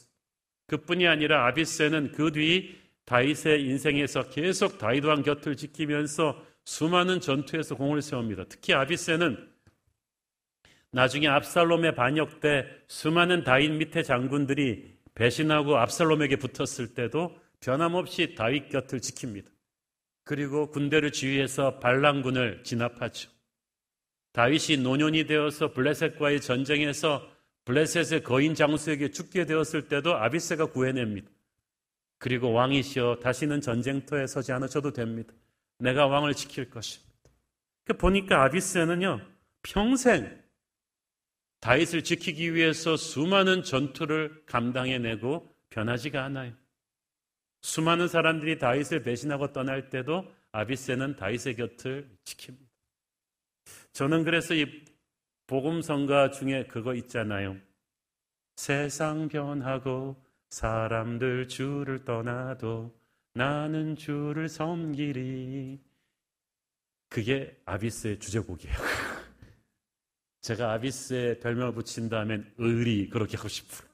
그뿐이 0.66 1.06
아니라 1.06 1.46
아비세는 1.46 2.12
그 2.12 2.32
뒤 2.32 2.82
다윗의 3.04 3.64
인생에서 3.64 4.30
계속 4.30 4.78
다윗 4.78 5.04
왕 5.04 5.22
곁을 5.22 5.56
지키면서 5.56 6.44
수많은 6.64 7.20
전투에서 7.20 7.74
공을 7.74 8.00
세웁니다. 8.00 8.44
특히 8.48 8.72
아비세는 8.72 9.50
나중에 10.92 11.26
압살롬의 11.26 11.94
반역 11.94 12.40
때 12.40 12.66
수많은 12.86 13.44
다윗 13.44 13.70
밑에 13.70 14.02
장군들이 14.02 14.94
배신하고 15.14 15.76
압살롬에게 15.78 16.36
붙었을 16.36 16.94
때도 16.94 17.38
변함없이 17.60 18.34
다윗 18.34 18.68
곁을 18.68 19.00
지킵니다. 19.00 19.46
그리고 20.24 20.70
군대를 20.70 21.10
지휘해서 21.10 21.80
반란군을 21.80 22.62
진압하죠. 22.62 23.30
다윗이 24.32 24.78
노년이 24.82 25.26
되어서 25.26 25.72
블레셋과의 25.72 26.40
전쟁에서 26.40 27.28
블레셋의 27.64 28.22
거인 28.22 28.54
장수에게 28.54 29.10
죽게 29.10 29.46
되었을 29.46 29.88
때도 29.88 30.16
아비세가 30.16 30.66
구해냅니다. 30.66 31.30
그리고 32.18 32.52
왕이시여 32.52 33.18
다시는 33.22 33.60
전쟁터에 33.60 34.26
서지 34.26 34.52
않으셔도 34.52 34.92
됩니다. 34.92 35.32
내가 35.78 36.06
왕을 36.06 36.34
지킬 36.34 36.70
것입니다. 36.70 37.12
그 37.84 37.94
보니까 37.94 38.44
아비세는요 38.44 39.20
평생 39.62 40.40
다윗을 41.60 42.02
지키기 42.02 42.54
위해서 42.54 42.96
수많은 42.96 43.62
전투를 43.62 44.42
감당해내고 44.46 45.48
변하지가 45.70 46.24
않아요. 46.24 46.52
수많은 47.62 48.08
사람들이 48.08 48.58
다윗을 48.58 49.02
배신하고 49.04 49.52
떠날 49.52 49.88
때도 49.88 50.32
아비세는 50.50 51.16
다윗의 51.16 51.56
곁을 51.56 52.10
지킵니다. 52.24 52.66
저는 53.92 54.24
그래서 54.24 54.54
이 54.54 54.84
복음성가 55.52 56.30
중에 56.30 56.64
그거 56.64 56.94
있잖아요. 56.94 57.58
세상 58.56 59.28
변하고 59.28 60.16
사람들 60.48 61.46
주를 61.46 62.06
떠나도 62.06 62.90
나는 63.34 63.94
주를 63.94 64.48
섬기리. 64.48 65.78
그게 67.10 67.54
아비스의 67.66 68.18
주제곡이에요. 68.18 68.74
제가 70.40 70.72
아비스의 70.72 71.40
별명을 71.40 71.74
붙인다면 71.74 72.54
의리 72.56 73.10
그렇게 73.10 73.36
하고 73.36 73.48
싶어요. 73.48 73.86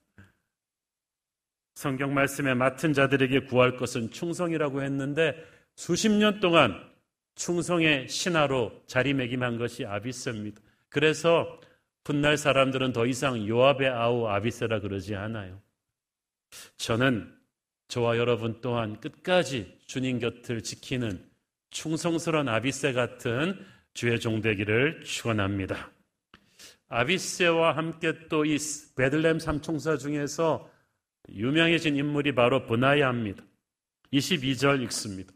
성경 1.75 2.15
말씀에 2.15 2.55
맡은 2.55 2.93
자들에게 2.93 3.47
구할 3.47 3.77
것은 3.77 4.13
충성이라고 4.13 4.85
했는데 4.85 5.35
수십 5.75 6.09
년 6.09 6.39
동안 6.39 6.89
충성의 7.35 8.09
신하로 8.09 8.85
자리매김한 8.87 9.59
것이 9.59 9.85
아비스입니다. 9.85 10.68
그래서 10.89 11.61
훗날 12.05 12.39
사람들은 12.39 12.93
더 12.95 13.05
이상 13.07 13.47
요압의 13.47 13.89
아우 13.91 14.27
아비세라 14.27 14.81
그러지 14.81 15.15
않아요. 15.15 15.61
저는 16.79 17.31
저와 17.89 18.17
여러분 18.17 18.61
또한 18.63 18.99
끝까지 19.01 19.79
주님 19.87 20.19
곁을 20.19 20.63
지키는 20.63 21.23
충성스러운 21.71 22.49
아비세 22.49 22.95
같은 22.95 23.63
주의 23.93 24.19
종되기를 24.19 25.03
축원합니다. 25.05 25.91
아비세와 26.89 27.77
함께 27.77 28.29
또 28.29 28.47
이 28.47 28.57
베들렘 28.97 29.39
삼총사 29.39 29.99
중에서 29.99 30.71
유명해진 31.29 31.97
인물이 31.97 32.35
바로 32.35 32.65
브나야입니다. 32.65 33.45
22절 34.13 34.83
읽습니다. 34.85 35.35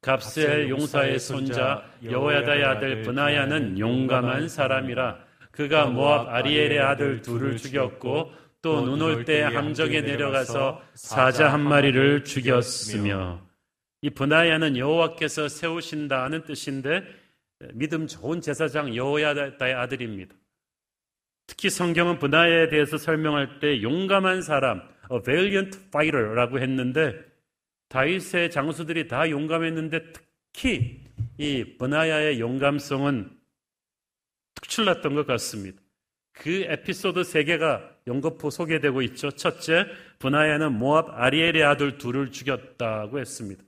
갑셀 0.00 0.68
용사의 0.70 1.18
손자 1.18 1.82
여호야다의 2.04 2.64
아들 2.64 3.02
브나야는 3.02 3.78
용감한 3.78 4.48
사람이라. 4.48 5.18
그가 5.50 5.86
모압 5.86 6.28
아리엘의 6.28 6.78
아들 6.78 7.20
둘을 7.20 7.56
죽였고 7.56 8.32
또 8.62 8.80
눈 8.84 9.00
올 9.02 9.24
때 9.24 9.42
함정에 9.42 10.00
내려가서 10.00 10.82
사자 10.94 11.52
한 11.52 11.60
마리를 11.62 12.24
죽였으며. 12.24 13.40
이 14.02 14.10
브나야는 14.10 14.76
여호와께서 14.76 15.48
세우신다는 15.48 16.44
뜻인데 16.44 17.02
믿음 17.74 18.06
좋은 18.06 18.40
제사장 18.40 18.94
여호야다의 18.94 19.74
아들입니다. 19.74 20.34
특히 21.48 21.70
성경은 21.70 22.18
분하에 22.18 22.68
대해서 22.68 22.98
설명할 22.98 23.58
때 23.58 23.82
용감한 23.82 24.42
사람, 24.42 24.82
a 25.10 25.18
valiant 25.24 25.76
fighter라고 25.88 26.60
했는데 26.60 27.14
다윗의 27.88 28.50
장수들이 28.50 29.08
다 29.08 29.28
용감했는데 29.30 30.12
특히 30.12 31.00
이 31.38 31.76
분하야의 31.78 32.40
용감성은 32.40 33.30
특출났던 34.54 35.14
것 35.14 35.26
같습니다. 35.26 35.80
그 36.32 36.64
에피소드 36.68 37.24
세 37.24 37.44
개가 37.44 37.96
연거푸 38.06 38.50
소개되고 38.50 39.02
있죠. 39.02 39.30
첫째, 39.30 39.86
분하야는 40.18 40.72
모압 40.72 41.10
아리엘의 41.10 41.64
아들 41.64 41.98
둘을 41.98 42.30
죽였다고 42.30 43.18
했습니다. 43.18 43.62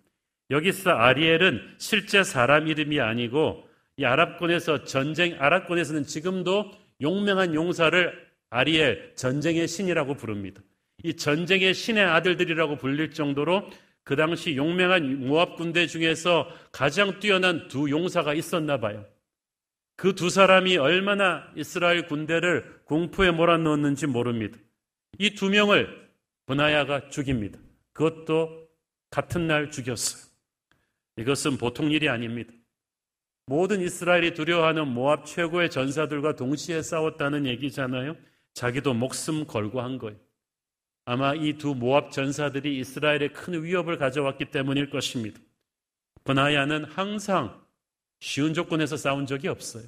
여기서 0.50 0.90
아리엘은 0.90 1.76
실제 1.78 2.22
사람 2.22 2.68
이름이 2.68 3.00
아니고 3.00 3.68
이 3.96 4.04
아랍권에서 4.04 4.85
전쟁 4.85 5.37
아랍권에서는 5.40 6.04
지금도 6.04 6.72
용맹한 7.00 7.54
용사를 7.54 8.30
아리엘 8.50 9.14
전쟁의 9.14 9.68
신이라고 9.68 10.14
부릅니다. 10.14 10.61
이 11.02 11.14
전쟁의 11.14 11.74
신의 11.74 12.04
아들들이라고 12.04 12.76
불릴 12.76 13.12
정도로 13.12 13.68
그 14.04 14.16
당시 14.16 14.56
용맹한 14.56 15.26
모압 15.26 15.56
군대 15.56 15.86
중에서 15.86 16.48
가장 16.72 17.20
뛰어난 17.20 17.68
두 17.68 17.90
용사가 17.90 18.34
있었나 18.34 18.78
봐요. 18.80 19.06
그 19.96 20.14
두 20.14 20.30
사람이 20.30 20.78
얼마나 20.78 21.44
이스라엘 21.56 22.06
군대를 22.06 22.80
공포에 22.84 23.30
몰아넣었는지 23.30 24.06
모릅니다. 24.06 24.58
이 25.18 25.34
두 25.34 25.50
명을 25.50 26.08
분하야가 26.46 27.10
죽입니다. 27.10 27.58
그것도 27.92 28.68
같은 29.10 29.46
날 29.46 29.70
죽였어요. 29.70 30.30
이것은 31.18 31.58
보통 31.58 31.90
일이 31.90 32.08
아닙니다. 32.08 32.52
모든 33.46 33.80
이스라엘이 33.82 34.32
두려워하는 34.34 34.88
모압 34.88 35.26
최고의 35.26 35.70
전사들과 35.70 36.36
동시에 36.36 36.80
싸웠다는 36.82 37.46
얘기잖아요. 37.46 38.16
자기도 38.54 38.94
목숨 38.94 39.46
걸고 39.46 39.80
한 39.82 39.98
거예요. 39.98 40.16
아마 41.04 41.34
이 41.34 41.54
두 41.58 41.74
모압 41.74 42.12
전사들이 42.12 42.78
이스라엘에 42.78 43.28
큰 43.28 43.62
위협을 43.64 43.96
가져왔기 43.96 44.46
때문일 44.46 44.90
것입니다. 44.90 45.40
버나야는 46.24 46.84
항상 46.84 47.60
쉬운 48.20 48.54
조건에서 48.54 48.96
싸운 48.96 49.26
적이 49.26 49.48
없어요. 49.48 49.84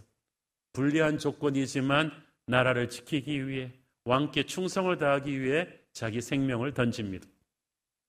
불리한 0.72 1.18
조건이지만 1.18 2.10
나라를 2.46 2.88
지키기 2.88 3.46
위해 3.46 3.72
왕께 4.04 4.44
충성을 4.44 4.96
다하기 4.98 5.40
위해 5.40 5.68
자기 5.92 6.20
생명을 6.20 6.72
던집니다. 6.72 7.26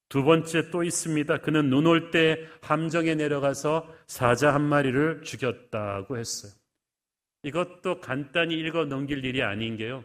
두 0.10 0.24
번째 0.24 0.70
또 0.72 0.84
있습니다. 0.84 1.40
그는 1.40 1.70
눈 1.70 1.86
올 1.88 2.12
때 2.12 2.38
함정에 2.62 3.16
내려가서 3.16 3.94
사자 4.08 4.54
한 4.54 4.62
마리를 4.62 5.24
죽였다고 5.24 6.18
했어요. 6.18 6.52
이것도 7.44 8.00
간단히 8.00 8.56
읽어 8.60 8.86
넘길 8.86 9.26
일이 9.26 9.44
아닌 9.44 9.76
게요. 9.76 10.04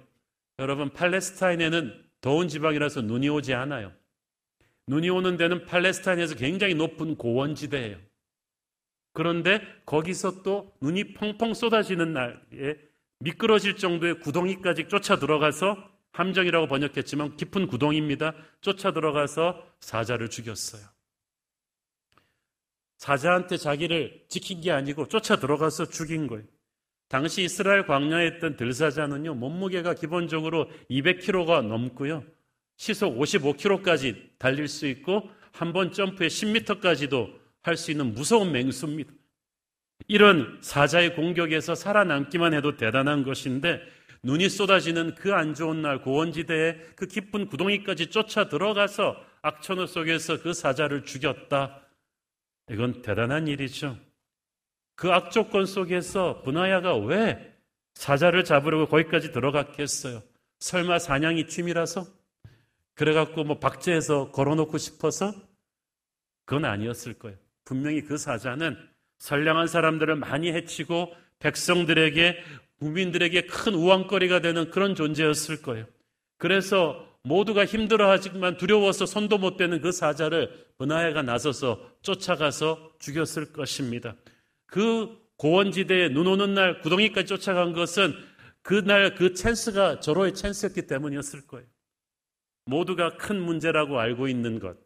여러분, 0.59 0.91
팔레스타인에는 0.91 2.08
더운 2.21 2.49
지방이라서 2.49 3.03
눈이 3.03 3.29
오지 3.29 3.55
않아요. 3.55 3.93
눈이 4.87 5.11
오는 5.11 5.37
데는 5.37 5.67
팔레스타인에서 5.67 6.35
굉장히 6.35 6.75
높은 6.75 7.17
고원지대예요. 7.17 7.99
그런데 9.13 9.61
거기서 9.85 10.43
또 10.43 10.73
눈이 10.81 11.15
펑펑 11.15 11.55
쏟아지는 11.55 12.13
날에 12.13 12.77
미끄러질 13.21 13.77
정도의 13.77 14.21
구덩이까지 14.21 14.89
쫓아 14.89 15.19
들어가서 15.19 15.77
함정이라고 16.13 16.67
번역했지만 16.69 17.37
깊은 17.37 17.67
구덩이입니다. 17.67 18.35
쫓아 18.61 18.93
들어가서 18.93 19.65
사자를 19.81 20.31
죽였어요. 20.31 20.83
사자한테 22.97 23.57
자기를 23.57 24.27
지킨 24.29 24.61
게 24.61 24.73
아니고 24.73 25.07
쫓아 25.09 25.37
들어가서 25.37 25.87
죽인 25.87 26.27
거예요. 26.27 26.45
당시 27.09 27.43
이스라엘 27.43 27.87
광야에 27.87 28.27
있던 28.37 28.57
들사자는요, 28.57 29.35
몸무게가 29.35 29.95
기본적으로 29.95 30.71
200kg가 30.91 31.67
넘고요, 31.67 32.23
시속 32.77 33.17
55km까지 33.19 34.39
달릴 34.39 34.69
수 34.69 34.87
있고, 34.87 35.31
한 35.53 35.73
번 35.73 35.93
점프에 35.93 36.29
10m까지도 36.29 37.33
할 37.63 37.77
수 37.77 37.91
있는 37.91 38.15
무서운 38.15 38.53
맹수입니다. 38.53 39.11
이런 40.07 40.59
사자의 40.63 41.15
공격에서 41.17 41.75
살아남기만 41.75 42.55
해도 42.55 42.77
대단한 42.77 43.25
것인데, 43.25 43.81
눈이 44.23 44.49
쏟아지는 44.49 45.15
그 45.15 45.33
안 45.35 45.55
좋은 45.55 45.81
날 45.83 46.03
고원지대에 46.03 46.77
그 46.97 47.07
깊은 47.07 47.47
구덩이까지 47.47 48.09
쫓아 48.09 48.49
들어가서 48.49 49.17
악천후 49.43 49.87
속에서 49.87 50.43
그 50.43 50.53
사자를 50.53 51.05
죽였다. 51.05 51.81
이건 52.71 53.01
대단한 53.03 53.47
일이죠. 53.49 53.97
그 54.99 55.13
악조건 55.13 55.65
속에서 55.65 56.43
분하야가 56.43 56.97
왜 56.97 57.55
사자를 57.95 58.43
잡으려고 58.43 58.89
거기까지 58.89 59.31
들어갔겠어요? 59.31 60.25
설마 60.59 60.99
사냥이 60.99 61.47
취미라서? 61.47 62.05
그래갖고 62.95 63.45
뭐 63.45 63.61
박제해서 63.61 64.33
걸어놓고 64.33 64.77
싶어서? 64.77 65.33
그건 66.45 66.65
아니었을 66.65 67.15
거예요. 67.15 67.37
분명히 67.65 68.03
그 68.03 68.19
사자는 68.19 68.77
선량한 69.19 69.69
사람들을 69.69 70.17
많이 70.17 70.51
해치고 70.51 71.15
백성들에게 71.39 72.43
국민들에게 72.81 73.43
큰 73.43 73.75
우왕거리가 73.75 74.41
되는 74.41 74.69
그런 74.71 74.97
존재였을 74.97 75.63
거예요. 75.63 75.87
그래서 76.39 77.07
모두가 77.23 77.67
힘들어하지만 77.67 78.57
두려워서 78.57 79.07
손도 79.07 79.39
못 79.39 79.57
대는 79.59 79.81
그 79.81 79.93
사자를 79.93 80.67
은하야가 80.81 81.23
나서서 81.23 81.89
쫓아가서 82.03 82.95
죽였을 82.99 83.53
것입니다. 83.53 84.17
그 84.69 85.19
고원지대에 85.39 86.11
눈 86.11 86.27
오는 86.27 86.55
날 86.55 86.81
구덩이까지 86.81 87.27
쫓아간 87.27 87.73
것은 87.73 88.15
그날 88.63 89.15
그 89.15 89.33
찬스가 89.33 90.01
저로의 90.01 90.35
찬스였기 90.35 90.87
때문이었을 90.87 91.47
거예요. 91.47 91.67
모두가 92.67 93.17
큰 93.17 93.41
문제라고 93.41 93.99
알고 93.99 94.29
있는 94.29 94.59
것. 94.59 94.77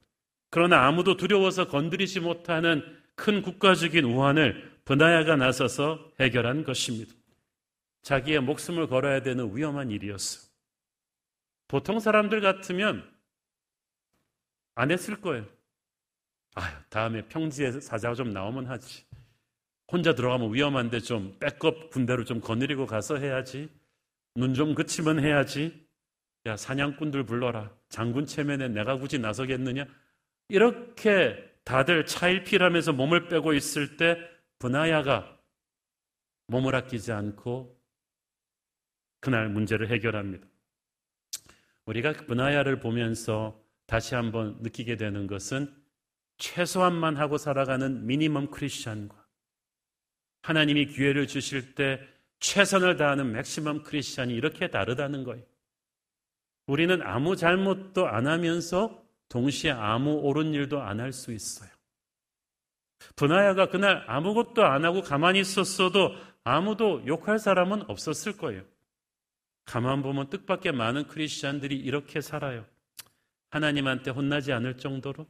그러나 0.51 0.87
아무도 0.87 1.17
두려워서 1.17 1.67
건드리지 1.67 2.21
못하는 2.21 2.83
큰 3.17 3.43
국가적인 3.43 4.05
우환을 4.05 4.81
브나야가 4.85 5.37
나서서 5.37 6.13
해결한 6.21 6.65
것입니다. 6.65 7.13
자기의 8.03 8.41
목숨을 8.41 8.87
걸어야 8.87 9.23
되는 9.23 9.57
위험한 9.57 9.91
일이었어. 9.91 10.49
보통 11.67 11.99
사람들 11.99 12.41
같으면 12.41 13.11
안 14.75 14.91
했을 14.91 15.21
거예요. 15.21 15.47
아유, 16.55 16.75
다음에 16.89 17.27
평지에 17.29 17.81
사자가 17.81 18.15
좀 18.15 18.31
나오면 18.31 18.67
하지. 18.67 19.05
혼자 19.93 20.15
들어가면 20.15 20.55
위험한데 20.55 21.01
좀 21.01 21.37
백업 21.39 21.91
군대로 21.91 22.25
좀 22.25 22.41
거느리고 22.41 22.87
가서 22.87 23.19
해야지. 23.19 23.69
눈 24.35 24.55
좀 24.55 24.75
그치면 24.75 25.23
해야지. 25.23 25.87
야, 26.47 26.57
사냥꾼들 26.57 27.25
불러라. 27.25 27.71
장군 27.91 28.25
체면에 28.25 28.69
내가 28.69 28.97
굳이 28.97 29.19
나서겠느냐? 29.19 29.85
이렇게 30.49 31.37
다들 31.65 32.07
차일피라면서 32.07 32.95
몸을 32.95 33.29
빼고 33.29 33.53
있을 33.53 33.97
때 33.99 34.19
분하야가 34.59 35.39
몸을 36.49 36.75
아끼지 36.75 37.13
않고 37.13 37.79
그날 39.21 39.49
문제를 39.51 39.89
해결합니다. 39.91 40.47
우리가 41.85 42.13
분하야를 42.27 42.81
보면서 42.81 43.63
다시 43.87 44.15
한번 44.15 44.57
느끼게 44.63 44.97
되는 44.97 45.27
것은 45.27 45.73
최소한만 46.39 47.17
하고 47.17 47.39
살아가는 47.39 48.07
미니멈 48.07 48.51
크리스천과 48.51 49.22
하나님이 50.43 50.87
기회를 50.87 51.27
주실 51.27 51.75
때 51.75 52.01
최선을 52.41 52.97
다하는 52.97 53.33
맥시멈 53.33 53.83
크리스천이 53.83 54.35
이렇게 54.35 54.69
다르다는 54.69 55.25
거예요. 55.25 55.45
우리는 56.67 57.01
아무 57.03 57.37
잘못도 57.37 58.07
안 58.07 58.27
하면서 58.27 59.03
동시에 59.29 59.71
아무 59.71 60.13
옳은 60.15 60.53
일도 60.55 60.81
안 60.81 61.01
할 61.01 61.13
수 61.13 61.33
있어요. 61.33 61.71
분하야가 63.17 63.69
그날 63.69 64.05
아무것도 64.07 64.65
안 64.65 64.85
하고 64.85 65.03
가만히 65.03 65.41
있었어도 65.41 66.15
아무도 66.45 67.05
욕할 67.07 67.39
사람은 67.39 67.89
없었을 67.91 68.37
거예요. 68.37 68.63
가만 69.65 70.03
보면 70.03 70.29
뜻밖의 70.29 70.73
많은 70.73 71.07
크리스천들이 71.07 71.77
이렇게 71.77 72.21
살아요. 72.21 72.65
하나님한테 73.51 74.11
혼나지 74.11 74.53
않을 74.53 74.79
정도로 74.79 75.27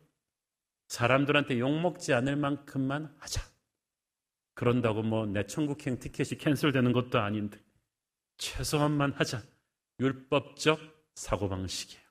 사람들한테 0.89 1.59
욕먹지 1.59 2.13
않을 2.15 2.37
만큼만 2.37 3.15
하자. 3.19 3.43
그런다고 4.55 5.03
뭐 5.03 5.27
내 5.27 5.47
천국행 5.47 5.99
티켓이 5.99 6.39
캔슬되는 6.39 6.93
것도 6.93 7.19
아닌데 7.19 7.59
최소한만 8.39 9.13
하자. 9.13 9.43
율법적 10.01 10.81
사고방식이에요. 11.15 12.03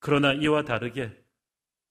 그러나 0.00 0.32
이와 0.32 0.62
다르게 0.62 1.12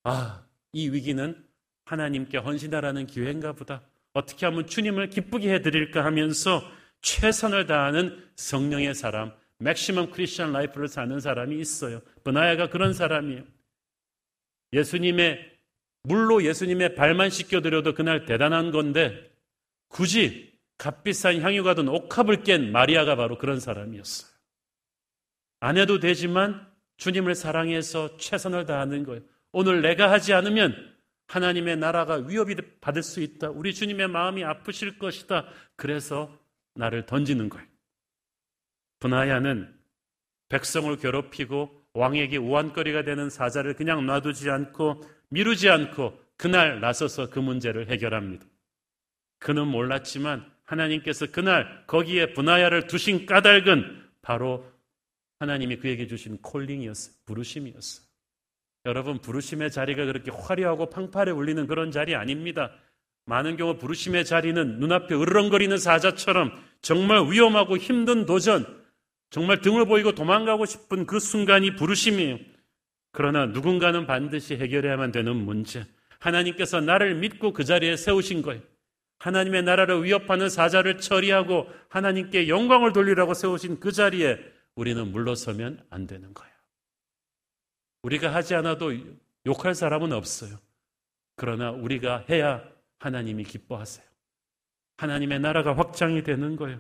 아, 0.04 0.46
이 0.72 0.90
위기는 0.90 1.46
하나님께 1.86 2.38
헌신하라는 2.38 3.06
기회인가 3.08 3.54
보다. 3.54 3.84
어떻게 4.14 4.46
하면 4.46 4.66
주님을 4.66 5.10
기쁘게 5.10 5.54
해드릴까 5.56 6.04
하면서 6.04 6.64
최선을 7.02 7.68
다하는 7.68 8.28
성령의 8.36 8.96
사람, 8.96 9.34
maximum 9.60 10.12
Christian 10.12 10.52
life를 10.54 10.88
사는 10.88 11.20
사람이 11.20 11.60
있어요. 11.60 12.02
브나야가 12.24 12.70
그런 12.70 12.94
사람이에요. 12.94 13.44
예수님의 14.74 15.58
물로 16.04 16.44
예수님의 16.44 16.96
발만 16.96 17.30
씻겨드려도 17.30 17.94
그날 17.94 18.26
대단한 18.26 18.72
건데 18.72 19.32
굳이 19.88 20.54
값비싼 20.78 21.42
향유가 21.42 21.74
든 21.74 21.88
옥합을 21.88 22.44
깬 22.44 22.72
마리아가 22.72 23.16
바로 23.16 23.38
그런 23.38 23.60
사람이었어요. 23.60 24.32
안 25.60 25.78
해도 25.78 26.00
되지만 26.00 26.68
주님을 26.98 27.36
사랑해서 27.36 28.18
최선을 28.18 28.66
다하는 28.66 29.04
거예요. 29.04 29.22
오늘 29.52 29.82
내가 29.82 30.12
하지 30.12 30.34
않으면 30.34 30.96
하나님의 31.28 31.78
나라가 31.78 32.16
위협이 32.16 32.56
받을 32.80 33.04
수 33.04 33.22
있다. 33.22 33.50
우리 33.50 33.74
주님의 33.74 34.08
마음이 34.08 34.44
아프실 34.44 34.98
것이다. 34.98 35.46
그래서 35.76 36.38
나를 36.76 37.06
던지는 37.06 37.50
거예요. 37.50 37.68
분하야는 39.00 39.76
백성을 40.50 40.96
괴롭히고 40.98 41.88
왕에게 41.94 42.38
우한거리가 42.38 43.04
되는 43.04 43.30
사자를 43.30 43.74
그냥 43.74 44.06
놔두지 44.06 44.50
않고 44.50 45.04
미루지 45.30 45.70
않고 45.70 46.20
그날 46.38 46.80
나서서 46.80 47.30
그 47.30 47.40
문제를 47.40 47.90
해결합니다. 47.90 48.46
그는 49.40 49.68
몰랐지만 49.68 50.46
하나님께서 50.64 51.28
그날 51.28 51.84
거기에 51.88 52.34
분하야를 52.34 52.88
두신 52.88 53.26
까닭은 53.26 54.04
바로 54.22 54.66
하나님이 55.40 55.78
그에게 55.78 56.08
주신 56.08 56.38
콜링이었어요. 56.42 57.16
부르심이었어요. 57.26 58.06
여러분, 58.86 59.20
부르심의 59.20 59.72
자리가 59.72 60.06
그렇게 60.06 60.32
화려하고 60.32 60.90
팡파레 60.90 61.32
울리는 61.32 61.68
그런 61.68 61.92
자리 61.92 62.16
아닙니다. 62.16 62.72
많은 63.26 63.58
경우 63.58 63.78
부르심의 63.78 64.26
자리는 64.26 64.80
눈앞에 64.80 65.14
으르렁거리는 65.14 65.78
사자처럼 65.78 66.52
정말 66.82 67.30
위험하고 67.30 67.78
힘든 67.78 68.26
도전, 68.26 68.66
정말 69.30 69.60
등을 69.60 69.86
보이고 69.86 70.14
도망가고 70.14 70.66
싶은 70.66 71.06
그 71.06 71.20
순간이 71.20 71.76
부르심이에요. 71.76 72.40
그러나 73.12 73.48
누군가는 73.48 74.08
반드시 74.08 74.56
해결해야만 74.56 75.12
되는 75.12 75.36
문제. 75.36 75.86
하나님께서 76.20 76.82
나를 76.82 77.16
믿고 77.16 77.52
그 77.52 77.64
자리에 77.64 77.98
세우신 77.98 78.42
거예요. 78.42 78.62
하나님의 79.20 79.64
나라를 79.64 80.04
위협하는 80.04 80.50
사자를 80.50 81.00
처리하고 81.00 81.68
하나님께 81.90 82.48
영광을 82.48 82.94
돌리라고 82.94 83.34
세우신 83.34 83.80
그 83.80 83.92
자리에 83.92 84.38
우리는 84.76 85.12
물러서면 85.12 85.86
안 85.90 86.06
되는 86.06 86.34
거예요. 86.34 86.54
우리가 88.04 88.34
하지 88.34 88.56
않아도 88.56 88.94
욕할 89.46 89.74
사람은 89.74 90.14
없어요. 90.14 90.58
그러나 91.36 91.72
우리가 91.72 92.26
해야 92.30 92.64
하나님이 93.00 93.44
기뻐하세요. 93.44 94.06
하나님의 94.98 95.40
나라가 95.40 95.76
확장이 95.76 96.24
되는 96.24 96.56
거예요. 96.56 96.80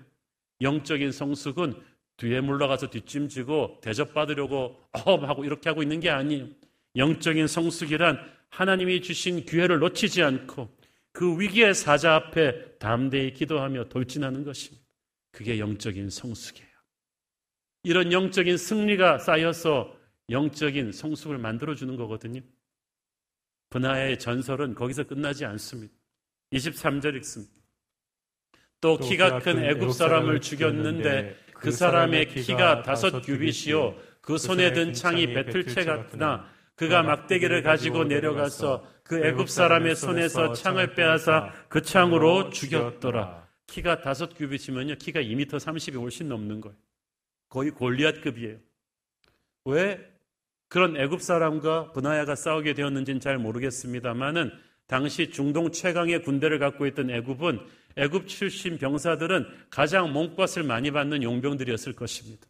영적인 0.62 1.12
성숙은 1.12 1.82
뒤에 2.18 2.42
물러가서 2.42 2.90
뒷짐지고 2.90 3.80
대접받으려고 3.82 4.82
어하고 4.92 5.46
이렇게 5.46 5.70
하고 5.70 5.84
있는 5.84 6.00
게 6.00 6.10
아니에요. 6.10 6.48
영적인 6.96 7.48
성숙이란 7.48 8.20
하나님이 8.50 9.02
주신 9.02 9.46
기회를 9.46 9.80
놓치지 9.80 10.24
않고 10.24 10.77
그 11.18 11.40
위기의 11.40 11.74
사자 11.74 12.14
앞에 12.14 12.78
담대히 12.78 13.34
기도하며 13.34 13.86
돌진하는 13.86 14.44
것입니다. 14.44 14.86
그게 15.32 15.58
영적인 15.58 16.12
성숙이에요. 16.12 16.70
이런 17.82 18.12
영적인 18.12 18.56
승리가 18.56 19.18
쌓여서 19.18 19.98
영적인 20.30 20.92
성숙을 20.92 21.40
만들어주는 21.40 21.96
거거든요. 21.96 22.42
분하의 23.72 24.20
전설은 24.20 24.76
거기서 24.76 25.06
끝나지 25.06 25.44
않습니다. 25.44 25.92
23절 26.54 27.16
읽습니다. 27.16 27.52
또, 28.80 29.00
또 29.00 29.10
키가 29.10 29.40
큰 29.40 29.66
애굽 29.66 29.94
사람을 29.94 30.40
죽였는데 30.40 31.36
그, 31.52 31.62
그 31.62 31.72
사람의 31.72 32.28
키가 32.28 32.84
다섯 32.84 33.22
규빗이요 33.22 33.98
그 34.22 34.38
손에 34.38 34.72
든 34.72 34.94
창이 34.94 35.34
배틀채 35.34 35.84
같으나 35.84 36.48
그가 36.78 37.02
막대기를 37.02 37.64
가지고 37.64 38.04
내려가서 38.04 38.86
그 39.04 39.26
애굽 39.26 39.50
사람의 39.50 39.96
손에서 39.96 40.54
창을 40.54 40.94
빼앗아 40.94 41.52
그 41.70 41.82
창으로 41.82 42.52
죽였더라. 42.52 43.48
키가 43.66 44.02
다섯 44.02 44.38
규빗이면요 44.38 44.96
키가 44.96 45.22
2m 45.22 45.48
30이 45.48 46.00
훨씬 46.00 46.30
넘는 46.30 46.62
거예요. 46.62 46.78
거의 47.50 47.72
골리앗급이에요. 47.72 48.58
왜 49.66 50.00
그런 50.70 50.96
애굽 50.96 51.22
사람과 51.22 51.92
분하야가 51.94 52.36
싸우게 52.36 52.76
되었는지는 52.76 53.20
잘 53.22 53.40
모르겠습니다만은 53.40 54.52
당시 54.86 55.32
중동 55.32 55.72
최강의 55.72 56.22
군대를 56.22 56.60
갖고 56.60 56.86
있던 56.88 57.10
애굽은 57.10 57.60
애굽 57.98 58.28
출신 58.28 58.78
병사들은 58.78 59.48
가장 59.72 60.14
몸값을 60.14 60.62
많이 60.62 60.92
받는 60.92 61.24
용병들이었을 61.24 61.94
것입니다. 61.94 62.48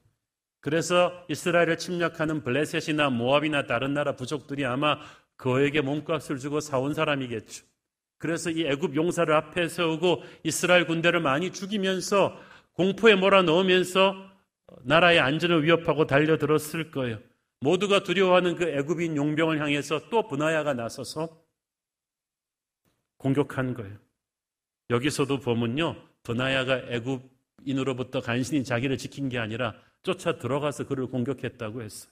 그래서 0.59 1.25
이스라엘을 1.29 1.77
침략하는 1.77 2.43
블레셋이나 2.43 3.09
모압이나 3.09 3.65
다른 3.67 3.93
나라 3.93 4.15
부족들이 4.15 4.65
아마 4.65 4.99
그에게 5.35 5.81
몸값을 5.81 6.39
주고 6.39 6.59
사온 6.59 6.93
사람이겠죠. 6.93 7.65
그래서 8.17 8.49
이 8.49 8.65
애굽 8.65 8.95
용사를 8.95 9.33
앞에 9.33 9.67
세우고 9.67 10.23
이스라엘 10.43 10.87
군대를 10.87 11.19
많이 11.19 11.51
죽이면서 11.51 12.39
공포에 12.73 13.15
몰아넣으면서 13.15 14.15
나라의 14.83 15.19
안전을 15.19 15.63
위협하고 15.63 16.07
달려들었을 16.07 16.91
거예요. 16.91 17.19
모두가 17.59 18.03
두려워하는 18.03 18.55
그 18.55 18.67
애굽인 18.67 19.15
용병을 19.15 19.59
향해서 19.59 20.09
또 20.09 20.27
분하야가 20.27 20.73
나서서 20.73 21.41
공격한 23.17 23.73
거예요. 23.73 23.97
여기서도 24.89 25.39
보면요. 25.39 25.95
분하야가 26.23 26.79
애굽인으로부터 26.89 28.21
간신히 28.21 28.63
자기를 28.63 28.97
지킨 28.97 29.29
게 29.29 29.37
아니라 29.37 29.75
쫓아 30.07 30.37
들어가서 30.37 30.87
그를 30.87 31.07
공격했다고 31.07 31.81
했어요. 31.81 32.09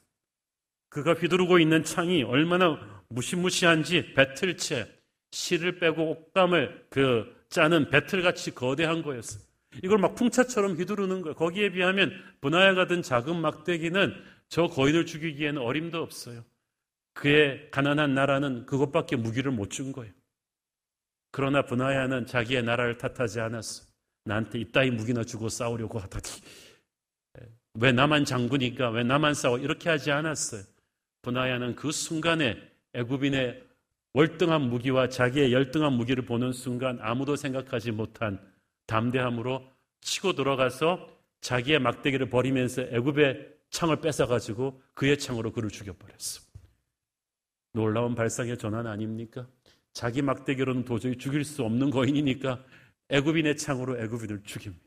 그가 0.90 1.14
휘두르고 1.14 1.60
있는 1.60 1.84
창이 1.84 2.24
얼마나 2.24 2.78
무시무시한지 3.08 4.14
배틀채, 4.14 4.88
실을 5.32 5.80
빼고 5.80 6.12
옷감을 6.12 6.88
그 6.90 7.34
짜는 7.50 7.90
배틀같이 7.90 8.54
거대한 8.54 9.02
거였어요. 9.02 9.42
이걸 9.84 9.98
막 9.98 10.16
풍차처럼 10.16 10.76
휘두르는 10.76 11.22
거예요. 11.22 11.36
거기에 11.36 11.72
비하면 11.72 12.12
분하야가 12.42 12.88
든 12.88 13.02
작은 13.02 13.40
막대기는 13.40 14.14
저 14.50 14.68
거인을 14.68 15.06
죽이기에는 15.06 15.62
어림도 15.62 16.02
없어요. 16.02 16.44
그의 17.14 17.70
가난한 17.72 18.14
나라는 18.14 18.66
그것밖에 18.66 19.16
무기를 19.16 19.52
못 19.52 19.70
준 19.70 19.94
거예요. 19.94 20.14
그러나 21.32 21.62
분하야는 21.64 22.26
자기의 22.26 22.64
나라를 22.64 22.98
탓하지 22.98 23.40
않았어. 23.40 23.86
나한테 24.26 24.60
이따위 24.60 24.92
무기나 24.92 25.24
주고 25.24 25.50
싸우려고 25.50 26.00
하다니. 26.00 26.24
왜 27.76 27.92
나만 27.92 28.26
장군이니까 28.26 28.90
왜 28.90 29.04
나만 29.04 29.34
싸워 29.34 29.58
이렇게 29.58 29.90
하지 29.90 30.12
않았어요. 30.12 30.64
분하야는 31.22 31.76
그 31.76 31.92
순간에 31.92 32.58
애굽인의 32.94 33.64
월등한 34.14 34.62
무기와 34.62 35.10
자기의 35.10 35.52
열등한 35.52 35.92
무기를 35.94 36.26
보는 36.26 36.54
순간 36.54 36.98
아무도 37.02 37.36
생각하지 37.36 37.92
못한 37.92 38.40
담대함으로 38.88 39.68
치고 40.02 40.34
들어가서 40.34 41.10
자기의 41.42 41.80
막대기를 41.80 42.30
버리면서 42.30 42.84
애굽의 42.84 43.56
창을 43.72 44.00
뺏어가지고 44.00 44.82
그의 44.94 45.20
창으로 45.20 45.52
그를 45.52 45.70
죽여버렸어. 45.70 46.42
놀라운 47.74 48.16
발상의 48.16 48.58
전환 48.58 48.88
아닙니까? 48.88 49.46
자기 49.92 50.22
막대기로는 50.22 50.86
도저히 50.86 51.18
죽일 51.18 51.44
수 51.44 51.64
없는 51.64 51.90
거인이니까 51.90 52.64
애굽인의 53.10 53.58
창으로 53.58 54.02
애굽인을 54.02 54.44
죽입니다. 54.44 54.85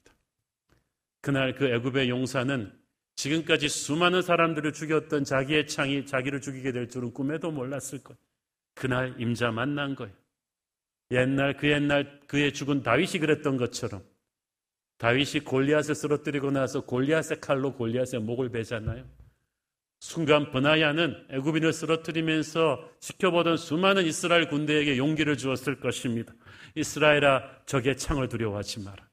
그날 1.29 1.55
그 1.55 1.67
애굽의 1.67 2.09
용사는 2.09 2.73
지금까지 3.17 3.69
수많은 3.69 4.23
사람들을 4.23 4.73
죽였던 4.73 5.25
자기의 5.25 5.67
창이 5.67 6.07
자기를 6.07 6.41
죽이게 6.41 6.73
될 6.73 6.89
줄은 6.89 7.13
꿈에도 7.13 7.51
몰랐을 7.51 8.03
거예요. 8.03 8.19
그날 8.75 9.15
임자 9.19 9.51
만난 9.51 9.95
거예요. 9.95 10.15
옛날 11.11 11.59
그 11.59 11.69
옛날 11.69 12.21
그의 12.29 12.55
죽은 12.55 12.83
다윗이 12.83 13.19
그랬던 13.21 13.59
것처럼 13.59 14.03
다윗이 14.97 15.41
골리앗을 15.45 15.95
쓰러뜨리고 15.95 16.51
나서 16.51 16.87
골리앗의 16.87 17.43
칼로 17.43 17.75
골리앗의 17.75 18.21
목을 18.23 18.49
베잖아요. 18.49 19.05
순간 20.01 20.51
버나야는 20.51 21.27
애굽인을 21.29 21.75
쓰러뜨리면서 21.75 22.91
지켜보던 23.01 23.59
수많은 23.59 24.07
이스라엘 24.07 24.49
군대에게 24.49 24.97
용기를 24.97 25.37
주었을 25.37 25.79
것입니다. 25.79 26.33
이스라엘아 26.75 27.67
적의 27.67 27.99
창을 27.99 28.31
두려워하지 28.31 28.81
마라. 28.81 29.08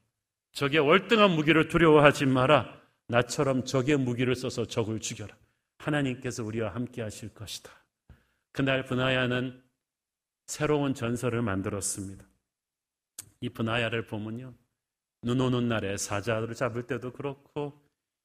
적의 0.56 0.80
월등한 0.80 1.32
무기를 1.32 1.68
두려워하지 1.68 2.24
마라. 2.24 2.80
나처럼 3.08 3.66
적의 3.66 3.98
무기를 3.98 4.34
써서 4.34 4.64
적을 4.64 5.00
죽여라. 5.00 5.36
하나님께서 5.76 6.42
우리와 6.44 6.74
함께 6.74 7.02
하실 7.02 7.28
것이다. 7.34 7.70
그날 8.52 8.86
분하야는 8.86 9.62
새로운 10.46 10.94
전설을 10.94 11.42
만들었습니다. 11.42 12.24
이 13.42 13.50
분하야를 13.50 14.06
보면요. 14.06 14.54
눈 15.20 15.42
오는 15.42 15.68
날에 15.68 15.98
사자를 15.98 16.54
잡을 16.54 16.86
때도 16.86 17.12
그렇고 17.12 17.78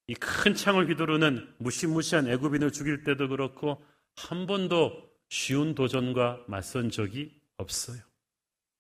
이 0.07 0.13
큰 0.13 0.53
창을 0.53 0.89
휘두르는 0.89 1.53
무시무시한 1.57 2.29
애굽인을 2.29 2.71
죽일 2.71 3.03
때도 3.03 3.27
그렇고 3.27 3.83
한 4.15 4.47
번도 4.47 5.11
쉬운 5.27 5.75
도전과 5.75 6.45
맞선 6.47 6.91
적이 6.91 7.37
없어요. 7.57 7.99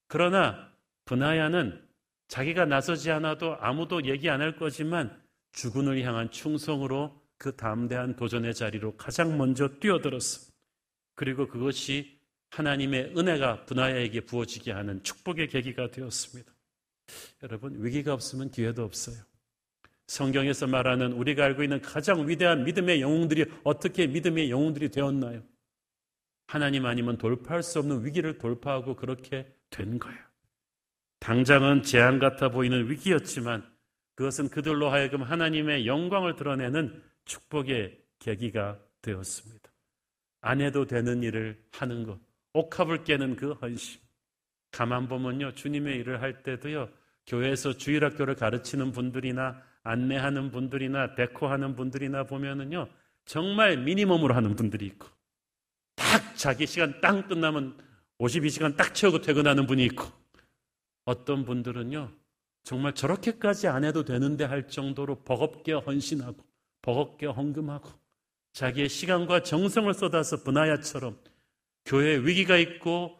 그러나 0.07 0.71
분하야는 1.03 1.90
자기가 2.31 2.63
나서지 2.63 3.11
않아도 3.11 3.57
아무도 3.59 4.05
얘기 4.05 4.29
안 4.29 4.39
할 4.39 4.55
거지만 4.55 5.21
주군을 5.51 6.01
향한 6.01 6.31
충성으로 6.31 7.21
그 7.37 7.57
담대한 7.57 8.15
도전의 8.15 8.53
자리로 8.53 8.95
가장 8.95 9.37
먼저 9.37 9.67
뛰어들었어. 9.67 10.49
그리고 11.13 11.45
그것이 11.45 12.17
하나님의 12.51 13.17
은혜가 13.17 13.65
분하야에게 13.65 14.21
부어지게 14.21 14.71
하는 14.71 15.03
축복의 15.03 15.49
계기가 15.49 15.91
되었습니다. 15.91 16.49
여러분, 17.43 17.83
위기가 17.83 18.13
없으면 18.13 18.49
기회도 18.49 18.81
없어요. 18.85 19.17
성경에서 20.07 20.67
말하는 20.67 21.11
우리가 21.11 21.43
알고 21.43 21.63
있는 21.63 21.81
가장 21.81 22.29
위대한 22.29 22.63
믿음의 22.63 23.01
영웅들이 23.01 23.45
어떻게 23.65 24.07
믿음의 24.07 24.49
영웅들이 24.49 24.89
되었나요? 24.89 25.43
하나님 26.47 26.85
아니면 26.85 27.17
돌파할 27.17 27.61
수 27.61 27.79
없는 27.79 28.05
위기를 28.05 28.37
돌파하고 28.37 28.95
그렇게 28.95 29.53
된 29.69 29.99
거예요. 29.99 30.30
당장은 31.21 31.83
재앙 31.83 32.17
같아 32.17 32.49
보이는 32.49 32.89
위기였지만 32.89 33.63
그것은 34.15 34.49
그들로 34.49 34.89
하여금 34.89 35.21
하나님의 35.21 35.85
영광을 35.85 36.35
드러내는 36.35 37.01
축복의 37.25 37.97
계기가 38.17 38.79
되었습니다. 39.03 39.71
안 40.41 40.61
해도 40.61 40.85
되는 40.87 41.21
일을 41.21 41.63
하는 41.73 42.05
것, 42.05 42.19
옥합을 42.53 43.03
깨는 43.03 43.35
그 43.35 43.53
헌심. 43.53 44.01
가만 44.71 45.07
보면요, 45.07 45.53
주님의 45.53 45.97
일을 45.97 46.21
할 46.21 46.41
때도요, 46.41 46.89
교회에서 47.27 47.77
주일학교를 47.77 48.35
가르치는 48.35 48.91
분들이나 48.91 49.61
안내하는 49.83 50.49
분들이나 50.49 51.13
데코하는 51.13 51.75
분들이나 51.75 52.23
보면은요, 52.23 52.87
정말 53.25 53.77
미니멈으로 53.77 54.33
하는 54.33 54.55
분들이 54.55 54.87
있고, 54.87 55.07
딱 55.95 56.35
자기 56.35 56.65
시간 56.65 56.99
땅 56.99 57.27
끝나면 57.27 57.77
52시간 58.17 58.75
딱 58.75 58.95
채우고 58.95 59.21
퇴근하는 59.21 59.67
분이 59.67 59.85
있고, 59.85 60.20
어떤 61.05 61.45
분들은요, 61.45 62.11
정말 62.63 62.93
저렇게까지 62.93 63.67
안 63.67 63.83
해도 63.83 64.03
되는데 64.05 64.43
할 64.43 64.67
정도로 64.67 65.23
버겁게 65.23 65.73
헌신하고, 65.73 66.37
버겁게 66.81 67.25
헌금하고, 67.25 67.89
자기의 68.53 68.89
시간과 68.89 69.43
정성을 69.43 69.93
쏟아서 69.93 70.43
분하야처럼 70.43 71.17
교회에 71.85 72.17
위기가 72.17 72.57
있고 72.57 73.17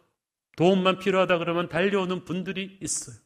도움만 0.56 0.98
필요하다 0.98 1.38
그러면 1.38 1.68
달려오는 1.68 2.24
분들이 2.24 2.78
있어요. 2.80 3.16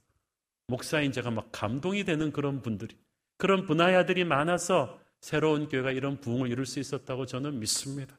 목사인 0.69 1.13
제가 1.13 1.31
막 1.31 1.49
감동이 1.53 2.05
되는 2.05 2.33
그런 2.33 2.63
분들이, 2.63 2.97
그런 3.37 3.67
분하야들이 3.67 4.25
많아서 4.25 5.01
새로운 5.21 5.69
교회가 5.69 5.91
이런 5.91 6.21
부흥을 6.21 6.49
이룰 6.51 6.67
수 6.67 6.79
있었다고 6.79 7.27
저는 7.27 7.59
믿습니다. 7.59 8.19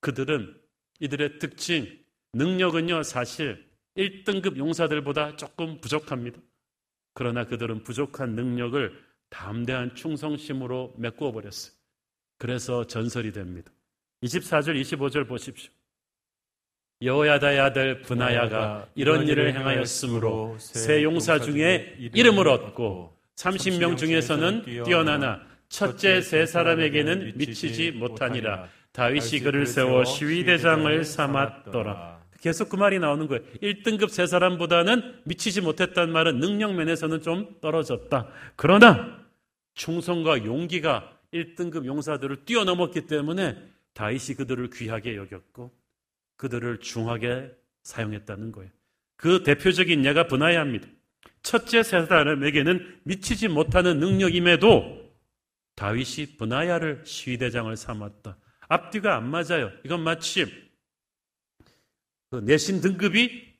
그들은 0.00 0.58
이들의 1.00 1.38
특징, 1.38 1.98
능력은요, 2.32 3.02
사실 3.02 3.65
1등급 3.96 4.56
용사들보다 4.56 5.36
조금 5.36 5.80
부족합니다. 5.80 6.38
그러나 7.14 7.44
그들은 7.44 7.82
부족한 7.82 8.34
능력을 8.34 8.98
담대한 9.30 9.94
충성심으로 9.94 10.94
메꾸어 10.98 11.32
버렸어요. 11.32 11.74
그래서 12.38 12.86
전설이 12.86 13.32
됩니다. 13.32 13.72
24절, 14.22 14.80
25절 14.80 15.26
보십시오. 15.26 15.70
여호야다의 17.02 17.60
아들 17.60 18.00
분하야가 18.02 18.88
이런 18.94 19.28
일을 19.28 19.54
행하였으므로 19.54 20.56
세 20.58 21.02
용사 21.02 21.40
중에 21.40 21.96
이름을 22.14 22.48
얻고 22.48 23.14
30명 23.36 23.98
중에서는 23.98 24.64
뛰어나나 24.84 25.42
첫째 25.68 26.22
세 26.22 26.46
사람에게는 26.46 27.32
미치지 27.36 27.90
못하니라 27.90 28.68
다윗이 28.92 29.40
그를 29.40 29.66
세워 29.66 30.04
시위대장을 30.06 31.04
삼았더라. 31.04 32.15
계속 32.40 32.68
그 32.68 32.76
말이 32.76 32.98
나오는 32.98 33.26
거예요. 33.26 33.44
1등급 33.62 34.08
세 34.08 34.26
사람보다는 34.26 35.22
미치지 35.24 35.60
못했단 35.60 36.10
말은 36.10 36.38
능력 36.38 36.74
면에서는 36.74 37.22
좀 37.22 37.56
떨어졌다. 37.60 38.28
그러나 38.56 39.24
충성과 39.74 40.44
용기가 40.44 41.18
1등급 41.32 41.86
용사들을 41.86 42.44
뛰어넘었기 42.44 43.06
때문에 43.06 43.56
다윗이 43.94 44.36
그들을 44.36 44.70
귀하게 44.70 45.16
여겼고 45.16 45.72
그들을 46.36 46.80
중하게 46.80 47.50
사용했다는 47.82 48.52
거예요. 48.52 48.70
그 49.16 49.42
대표적인 49.42 50.04
예가 50.04 50.26
분하야입니다. 50.26 50.86
첫째 51.42 51.82
세 51.82 52.04
사람에게는 52.04 53.00
미치지 53.04 53.48
못하는 53.48 53.98
능력임에도 54.00 55.06
다윗이 55.76 56.36
분하야를 56.38 57.02
시위대장을 57.04 57.74
삼았다. 57.76 58.36
앞뒤가 58.68 59.16
안 59.16 59.30
맞아요. 59.30 59.70
이건 59.84 60.00
마치 60.02 60.65
그 62.30 62.36
내신 62.36 62.80
등급이 62.80 63.54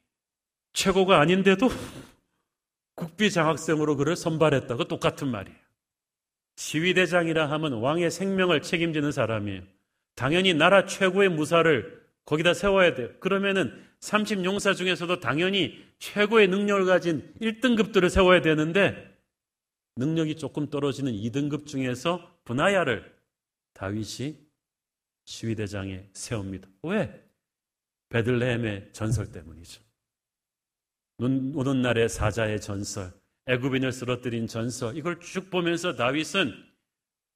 최고가 0.73 1.21
아닌데도 1.21 1.69
국비 2.95 3.31
장학생으로 3.31 3.97
그를 3.97 4.17
선발했다. 4.17 4.77
그 4.77 4.89
똑같은 4.89 5.29
말이에요. 5.29 5.59
시위대장이라 6.57 7.51
하면 7.51 7.75
왕의 7.75 8.11
생명을 8.11 8.63
책임지는 8.63 9.13
사람이에요. 9.13 9.63
당연히 10.15 10.55
나라 10.55 10.87
최고의 10.87 11.29
무사를 11.29 12.07
거기다 12.25 12.55
세워야 12.55 12.95
돼요. 12.95 13.11
그러면은 13.21 13.85
30용사 14.01 14.75
중에서도 14.75 15.21
당연히 15.21 15.85
최고의 15.99 16.49
능력을 16.49 16.87
가진 16.87 17.33
1등급들을 17.41 18.09
세워야 18.09 18.41
되는데 18.41 19.15
능력이 19.97 20.37
조금 20.37 20.69
떨어지는 20.69 21.13
2등급 21.13 21.67
중에서 21.67 22.39
분하야를 22.45 23.15
다윗이 23.75 24.39
시위대장에 25.25 26.09
세웁니다. 26.13 26.69
왜? 26.83 27.26
베들레헴의 28.09 28.91
전설 28.93 29.31
때문이죠. 29.33 29.83
눈 31.19 31.53
오는 31.55 31.83
날의 31.83 32.09
사자의 32.09 32.61
전설, 32.61 33.13
애굽인을 33.47 33.93
쓰러뜨린 33.93 34.47
전설, 34.47 34.97
이걸 34.97 35.21
쭉 35.21 35.51
보면서 35.51 35.95
다윗은 35.97 36.53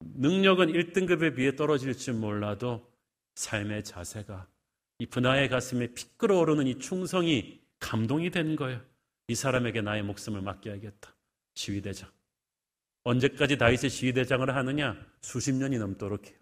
능력은 0.00 0.68
1등급에 0.68 1.34
비해 1.34 1.56
떨어질지 1.56 2.12
몰라도 2.12 2.90
삶의 3.34 3.84
자세가 3.84 4.48
이 4.98 5.06
분하의 5.06 5.48
가슴에 5.48 5.88
피 5.94 6.06
끓어오르는 6.16 6.66
이 6.66 6.78
충성이 6.78 7.60
감동이 7.78 8.30
된 8.30 8.56
거예요. 8.56 8.82
이 9.28 9.34
사람에게 9.34 9.80
나의 9.80 10.02
목숨을 10.02 10.42
맡겨야겠다. 10.42 11.14
시위대장. 11.54 12.10
언제까지 13.04 13.56
다윗의 13.56 13.88
시위대장을 13.88 14.54
하느냐? 14.54 14.96
수십 15.22 15.52
년이 15.54 15.78
넘도록 15.78 16.26
해요. 16.26 16.36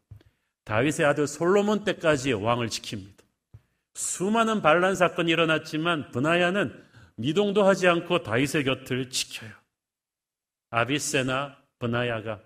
다윗의 0.64 1.06
아들 1.06 1.26
솔로몬 1.26 1.84
때까지 1.84 2.32
왕을 2.32 2.68
지킵니다. 2.68 3.17
수많은 3.98 4.62
반란 4.62 4.94
사건이 4.94 5.32
일어났지만 5.32 6.12
분하야는 6.12 6.84
미동도 7.16 7.64
하지 7.64 7.88
않고 7.88 8.22
다윗의 8.22 8.62
곁을 8.62 9.10
지켜요. 9.10 9.50
아비세나 10.70 11.60
분하야가 11.80 12.40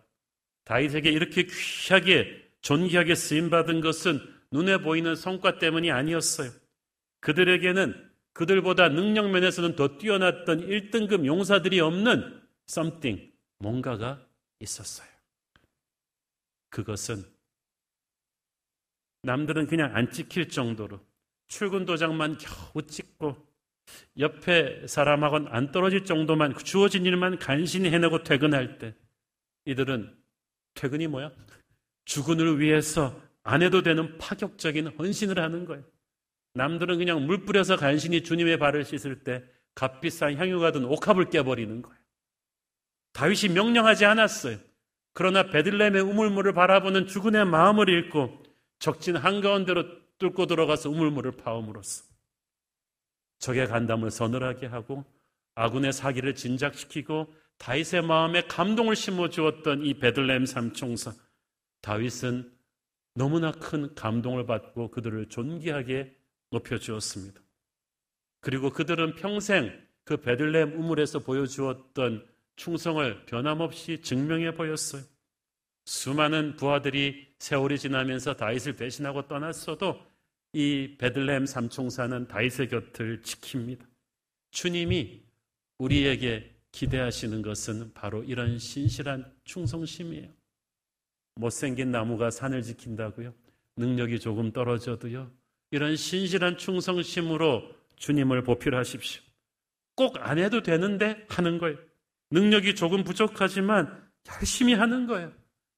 다윗에게 0.64 1.10
이렇게 1.10 1.44
귀하게 1.44 2.50
존귀하게 2.62 3.14
쓰임 3.14 3.50
받은 3.50 3.82
것은 3.82 4.18
눈에 4.50 4.78
보이는 4.78 5.14
성과 5.14 5.58
때문이 5.58 5.90
아니었어요. 5.90 6.50
그들에게는 7.20 8.10
그들보다 8.32 8.88
능력 8.88 9.28
면에서는 9.28 9.76
더 9.76 9.98
뛰어났던 9.98 10.66
1등급 10.66 11.26
용사들이 11.26 11.80
없는 11.80 12.42
something, 12.66 13.30
뭔가가 13.58 14.26
있었어요. 14.58 15.08
그것은 16.70 17.26
남들은 19.20 19.66
그냥 19.66 19.94
안 19.94 20.10
찍힐 20.10 20.48
정도로 20.48 21.11
출근 21.52 21.84
도장만 21.84 22.38
겨우 22.38 22.80
찍고 22.82 23.36
옆에 24.18 24.86
사람하고는 24.86 25.48
안 25.50 25.70
떨어질 25.70 26.06
정도만 26.06 26.56
주어진 26.56 27.04
일만 27.04 27.38
간신히 27.38 27.90
해내고 27.90 28.22
퇴근할 28.22 28.78
때 28.78 28.94
이들은 29.66 30.16
퇴근이 30.72 31.08
뭐야? 31.08 31.30
주군을 32.06 32.58
위해서 32.58 33.20
안 33.42 33.60
해도 33.60 33.82
되는 33.82 34.16
파격적인 34.16 34.96
헌신을 34.98 35.38
하는 35.38 35.66
거예요. 35.66 35.84
남들은 36.54 36.96
그냥 36.96 37.26
물 37.26 37.44
뿌려서 37.44 37.76
간신히 37.76 38.22
주님의 38.22 38.58
발을 38.58 38.86
씻을 38.86 39.22
때 39.22 39.44
값비싼 39.74 40.38
향유가 40.38 40.72
든 40.72 40.84
옥합을 40.86 41.28
깨버리는 41.28 41.82
거예요. 41.82 41.98
다윗이 43.12 43.52
명령하지 43.52 44.06
않았어요. 44.06 44.56
그러나 45.12 45.50
베들레헴의 45.50 46.00
우물물을 46.00 46.54
바라보는 46.54 47.08
주군의 47.08 47.44
마음을 47.44 47.90
읽고 47.90 48.42
적진 48.78 49.16
한가운데로 49.16 50.01
뚫고 50.22 50.46
들어가서 50.46 50.88
우물물을 50.90 51.32
파옴으로써 51.32 52.04
적의 53.40 53.66
간담을 53.66 54.12
서늘하게 54.12 54.66
하고 54.66 55.04
아군의 55.56 55.92
사기를 55.92 56.36
진작시키고 56.36 57.34
다윗의 57.58 58.02
마음에 58.02 58.42
감동을 58.42 58.94
심어 58.94 59.28
주었던 59.28 59.84
이 59.84 59.94
베들레헴 59.94 60.46
삼총사 60.46 61.12
다윗은 61.80 62.52
너무나 63.14 63.50
큰 63.50 63.94
감동을 63.94 64.46
받고 64.46 64.92
그들을 64.92 65.28
존귀하게 65.28 66.16
높여 66.50 66.78
주었습니다. 66.78 67.40
그리고 68.40 68.70
그들은 68.70 69.16
평생 69.16 69.72
그 70.04 70.16
베들레헴 70.18 70.74
우물에서 70.74 71.18
보여주었던 71.18 72.26
충성을 72.56 73.26
변함없이 73.26 74.02
증명해 74.02 74.54
보였어요. 74.54 75.02
수많은 75.84 76.56
부하들이 76.56 77.34
세월이 77.38 77.78
지나면서 77.78 78.34
다윗을 78.34 78.74
배신하고 78.74 79.26
떠났어도 79.26 80.11
이 80.52 80.96
베들레헴 80.98 81.46
삼총사는 81.46 82.28
다윗의 82.28 82.68
곁을 82.68 83.22
지킵니다. 83.22 83.86
주님이 84.50 85.22
우리에게 85.78 86.54
기대하시는 86.72 87.42
것은 87.42 87.92
바로 87.94 88.22
이런 88.22 88.58
신실한 88.58 89.32
충성심이에요. 89.44 90.28
못생긴 91.36 91.90
나무가 91.90 92.30
산을 92.30 92.62
지킨다고요? 92.62 93.34
능력이 93.76 94.20
조금 94.20 94.52
떨어져도요? 94.52 95.30
이런 95.70 95.96
신실한 95.96 96.58
충성심으로 96.58 97.74
주님을 97.96 98.42
보필하십시오. 98.44 99.22
꼭 99.94 100.18
안 100.18 100.38
해도 100.38 100.62
되는데 100.62 101.26
하는 101.28 101.58
거예요. 101.58 101.78
능력이 102.30 102.74
조금 102.74 103.04
부족하지만 103.04 104.10
열심히 104.28 104.74
하는 104.74 105.06
거예요. 105.06 105.32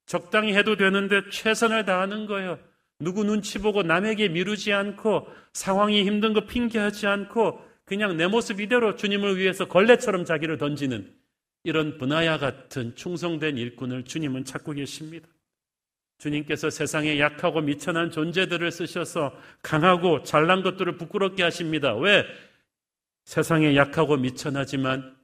적당히 0.06 0.54
해도 0.54 0.76
되는데 0.76 1.28
최선을 1.30 1.84
다하는 1.84 2.26
거예요. 2.26 2.58
누구 3.04 3.22
눈치 3.24 3.58
보고 3.58 3.82
남에게 3.82 4.28
미루지 4.28 4.72
않고 4.72 5.28
상황이 5.52 6.04
힘든 6.04 6.32
거 6.32 6.46
핑계하지 6.46 7.06
않고 7.06 7.60
그냥 7.84 8.16
내 8.16 8.26
모습 8.26 8.60
이대로 8.60 8.96
주님을 8.96 9.38
위해서 9.38 9.68
걸레처럼 9.68 10.24
자기를 10.24 10.58
던지는 10.58 11.14
이런 11.62 11.98
분하야 11.98 12.38
같은 12.38 12.94
충성된 12.94 13.58
일꾼을 13.58 14.04
주님은 14.04 14.44
찾고 14.44 14.72
계십니다. 14.72 15.28
주님께서 16.18 16.70
세상에 16.70 17.18
약하고 17.18 17.60
미천한 17.60 18.10
존재들을 18.10 18.70
쓰셔서 18.70 19.36
강하고 19.62 20.22
잘난 20.22 20.62
것들을 20.62 20.96
부끄럽게 20.96 21.42
하십니다. 21.42 21.94
왜? 21.94 22.24
세상에 23.24 23.76
약하고 23.76 24.16
미천하지만 24.16 25.16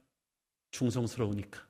충성스러우니까. 0.71 1.65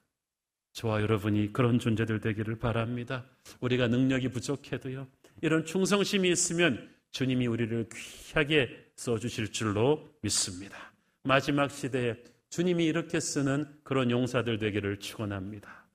저와 0.73 1.01
여러분이 1.01 1.53
그런 1.53 1.79
존재들 1.79 2.19
되기를 2.19 2.57
바랍니다. 2.57 3.25
우리가 3.59 3.87
능력이 3.87 4.29
부족해도요. 4.29 5.07
이런 5.41 5.65
충성심이 5.65 6.29
있으면 6.29 6.89
주님이 7.11 7.47
우리를 7.47 7.89
귀하게 7.93 8.69
써주실 8.95 9.51
줄로 9.51 10.09
믿습니다. 10.21 10.93
마지막 11.23 11.69
시대에 11.69 12.15
주님이 12.49 12.85
이렇게 12.85 13.19
쓰는 13.19 13.65
그런 13.83 14.11
용사들 14.11 14.57
되기를 14.59 14.99
축원합니다. 14.99 15.87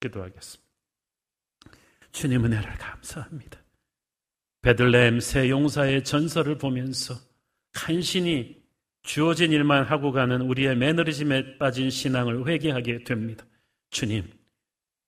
기도하겠습니다. 0.00 0.70
주님 2.12 2.44
은혜를 2.44 2.74
감사합니다. 2.74 3.62
베들레헴 4.62 5.20
새 5.20 5.48
용사의 5.48 6.04
전설을 6.04 6.58
보면서 6.58 7.14
간신히 7.72 8.62
주어진 9.02 9.50
일만 9.52 9.84
하고 9.84 10.12
가는 10.12 10.40
우리의 10.42 10.76
매너리즘에 10.76 11.58
빠진 11.58 11.90
신앙을 11.90 12.46
회개하게 12.46 13.04
됩니다. 13.04 13.44
주님, 13.90 14.30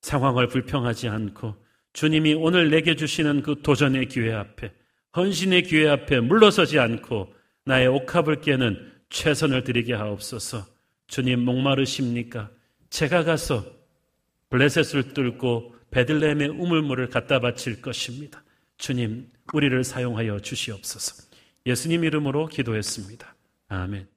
상황을 0.02 0.48
불평하지 0.48 1.08
않고 1.08 1.63
주님이 1.94 2.34
오늘 2.34 2.70
내게 2.70 2.96
주시는 2.96 3.42
그 3.42 3.62
도전의 3.62 4.08
기회 4.08 4.34
앞에, 4.34 4.72
헌신의 5.16 5.62
기회 5.62 5.88
앞에 5.88 6.20
물러서지 6.20 6.78
않고 6.78 7.32
나의 7.64 7.86
옥합을 7.86 8.40
깨는 8.40 8.92
최선을 9.08 9.64
드리게 9.64 9.94
하옵소서. 9.94 10.66
주님 11.06 11.40
목마르십니까? 11.44 12.50
제가 12.90 13.22
가서 13.24 13.64
블레셋을 14.50 15.14
뚫고 15.14 15.74
베들레헴의 15.92 16.48
우물물을 16.48 17.08
갖다 17.08 17.38
바칠 17.38 17.80
것입니다. 17.80 18.42
주님, 18.76 19.30
우리를 19.52 19.84
사용하여 19.84 20.40
주시옵소서. 20.40 21.28
예수님 21.64 22.04
이름으로 22.04 22.48
기도했습니다. 22.48 23.34
아멘. 23.68 24.13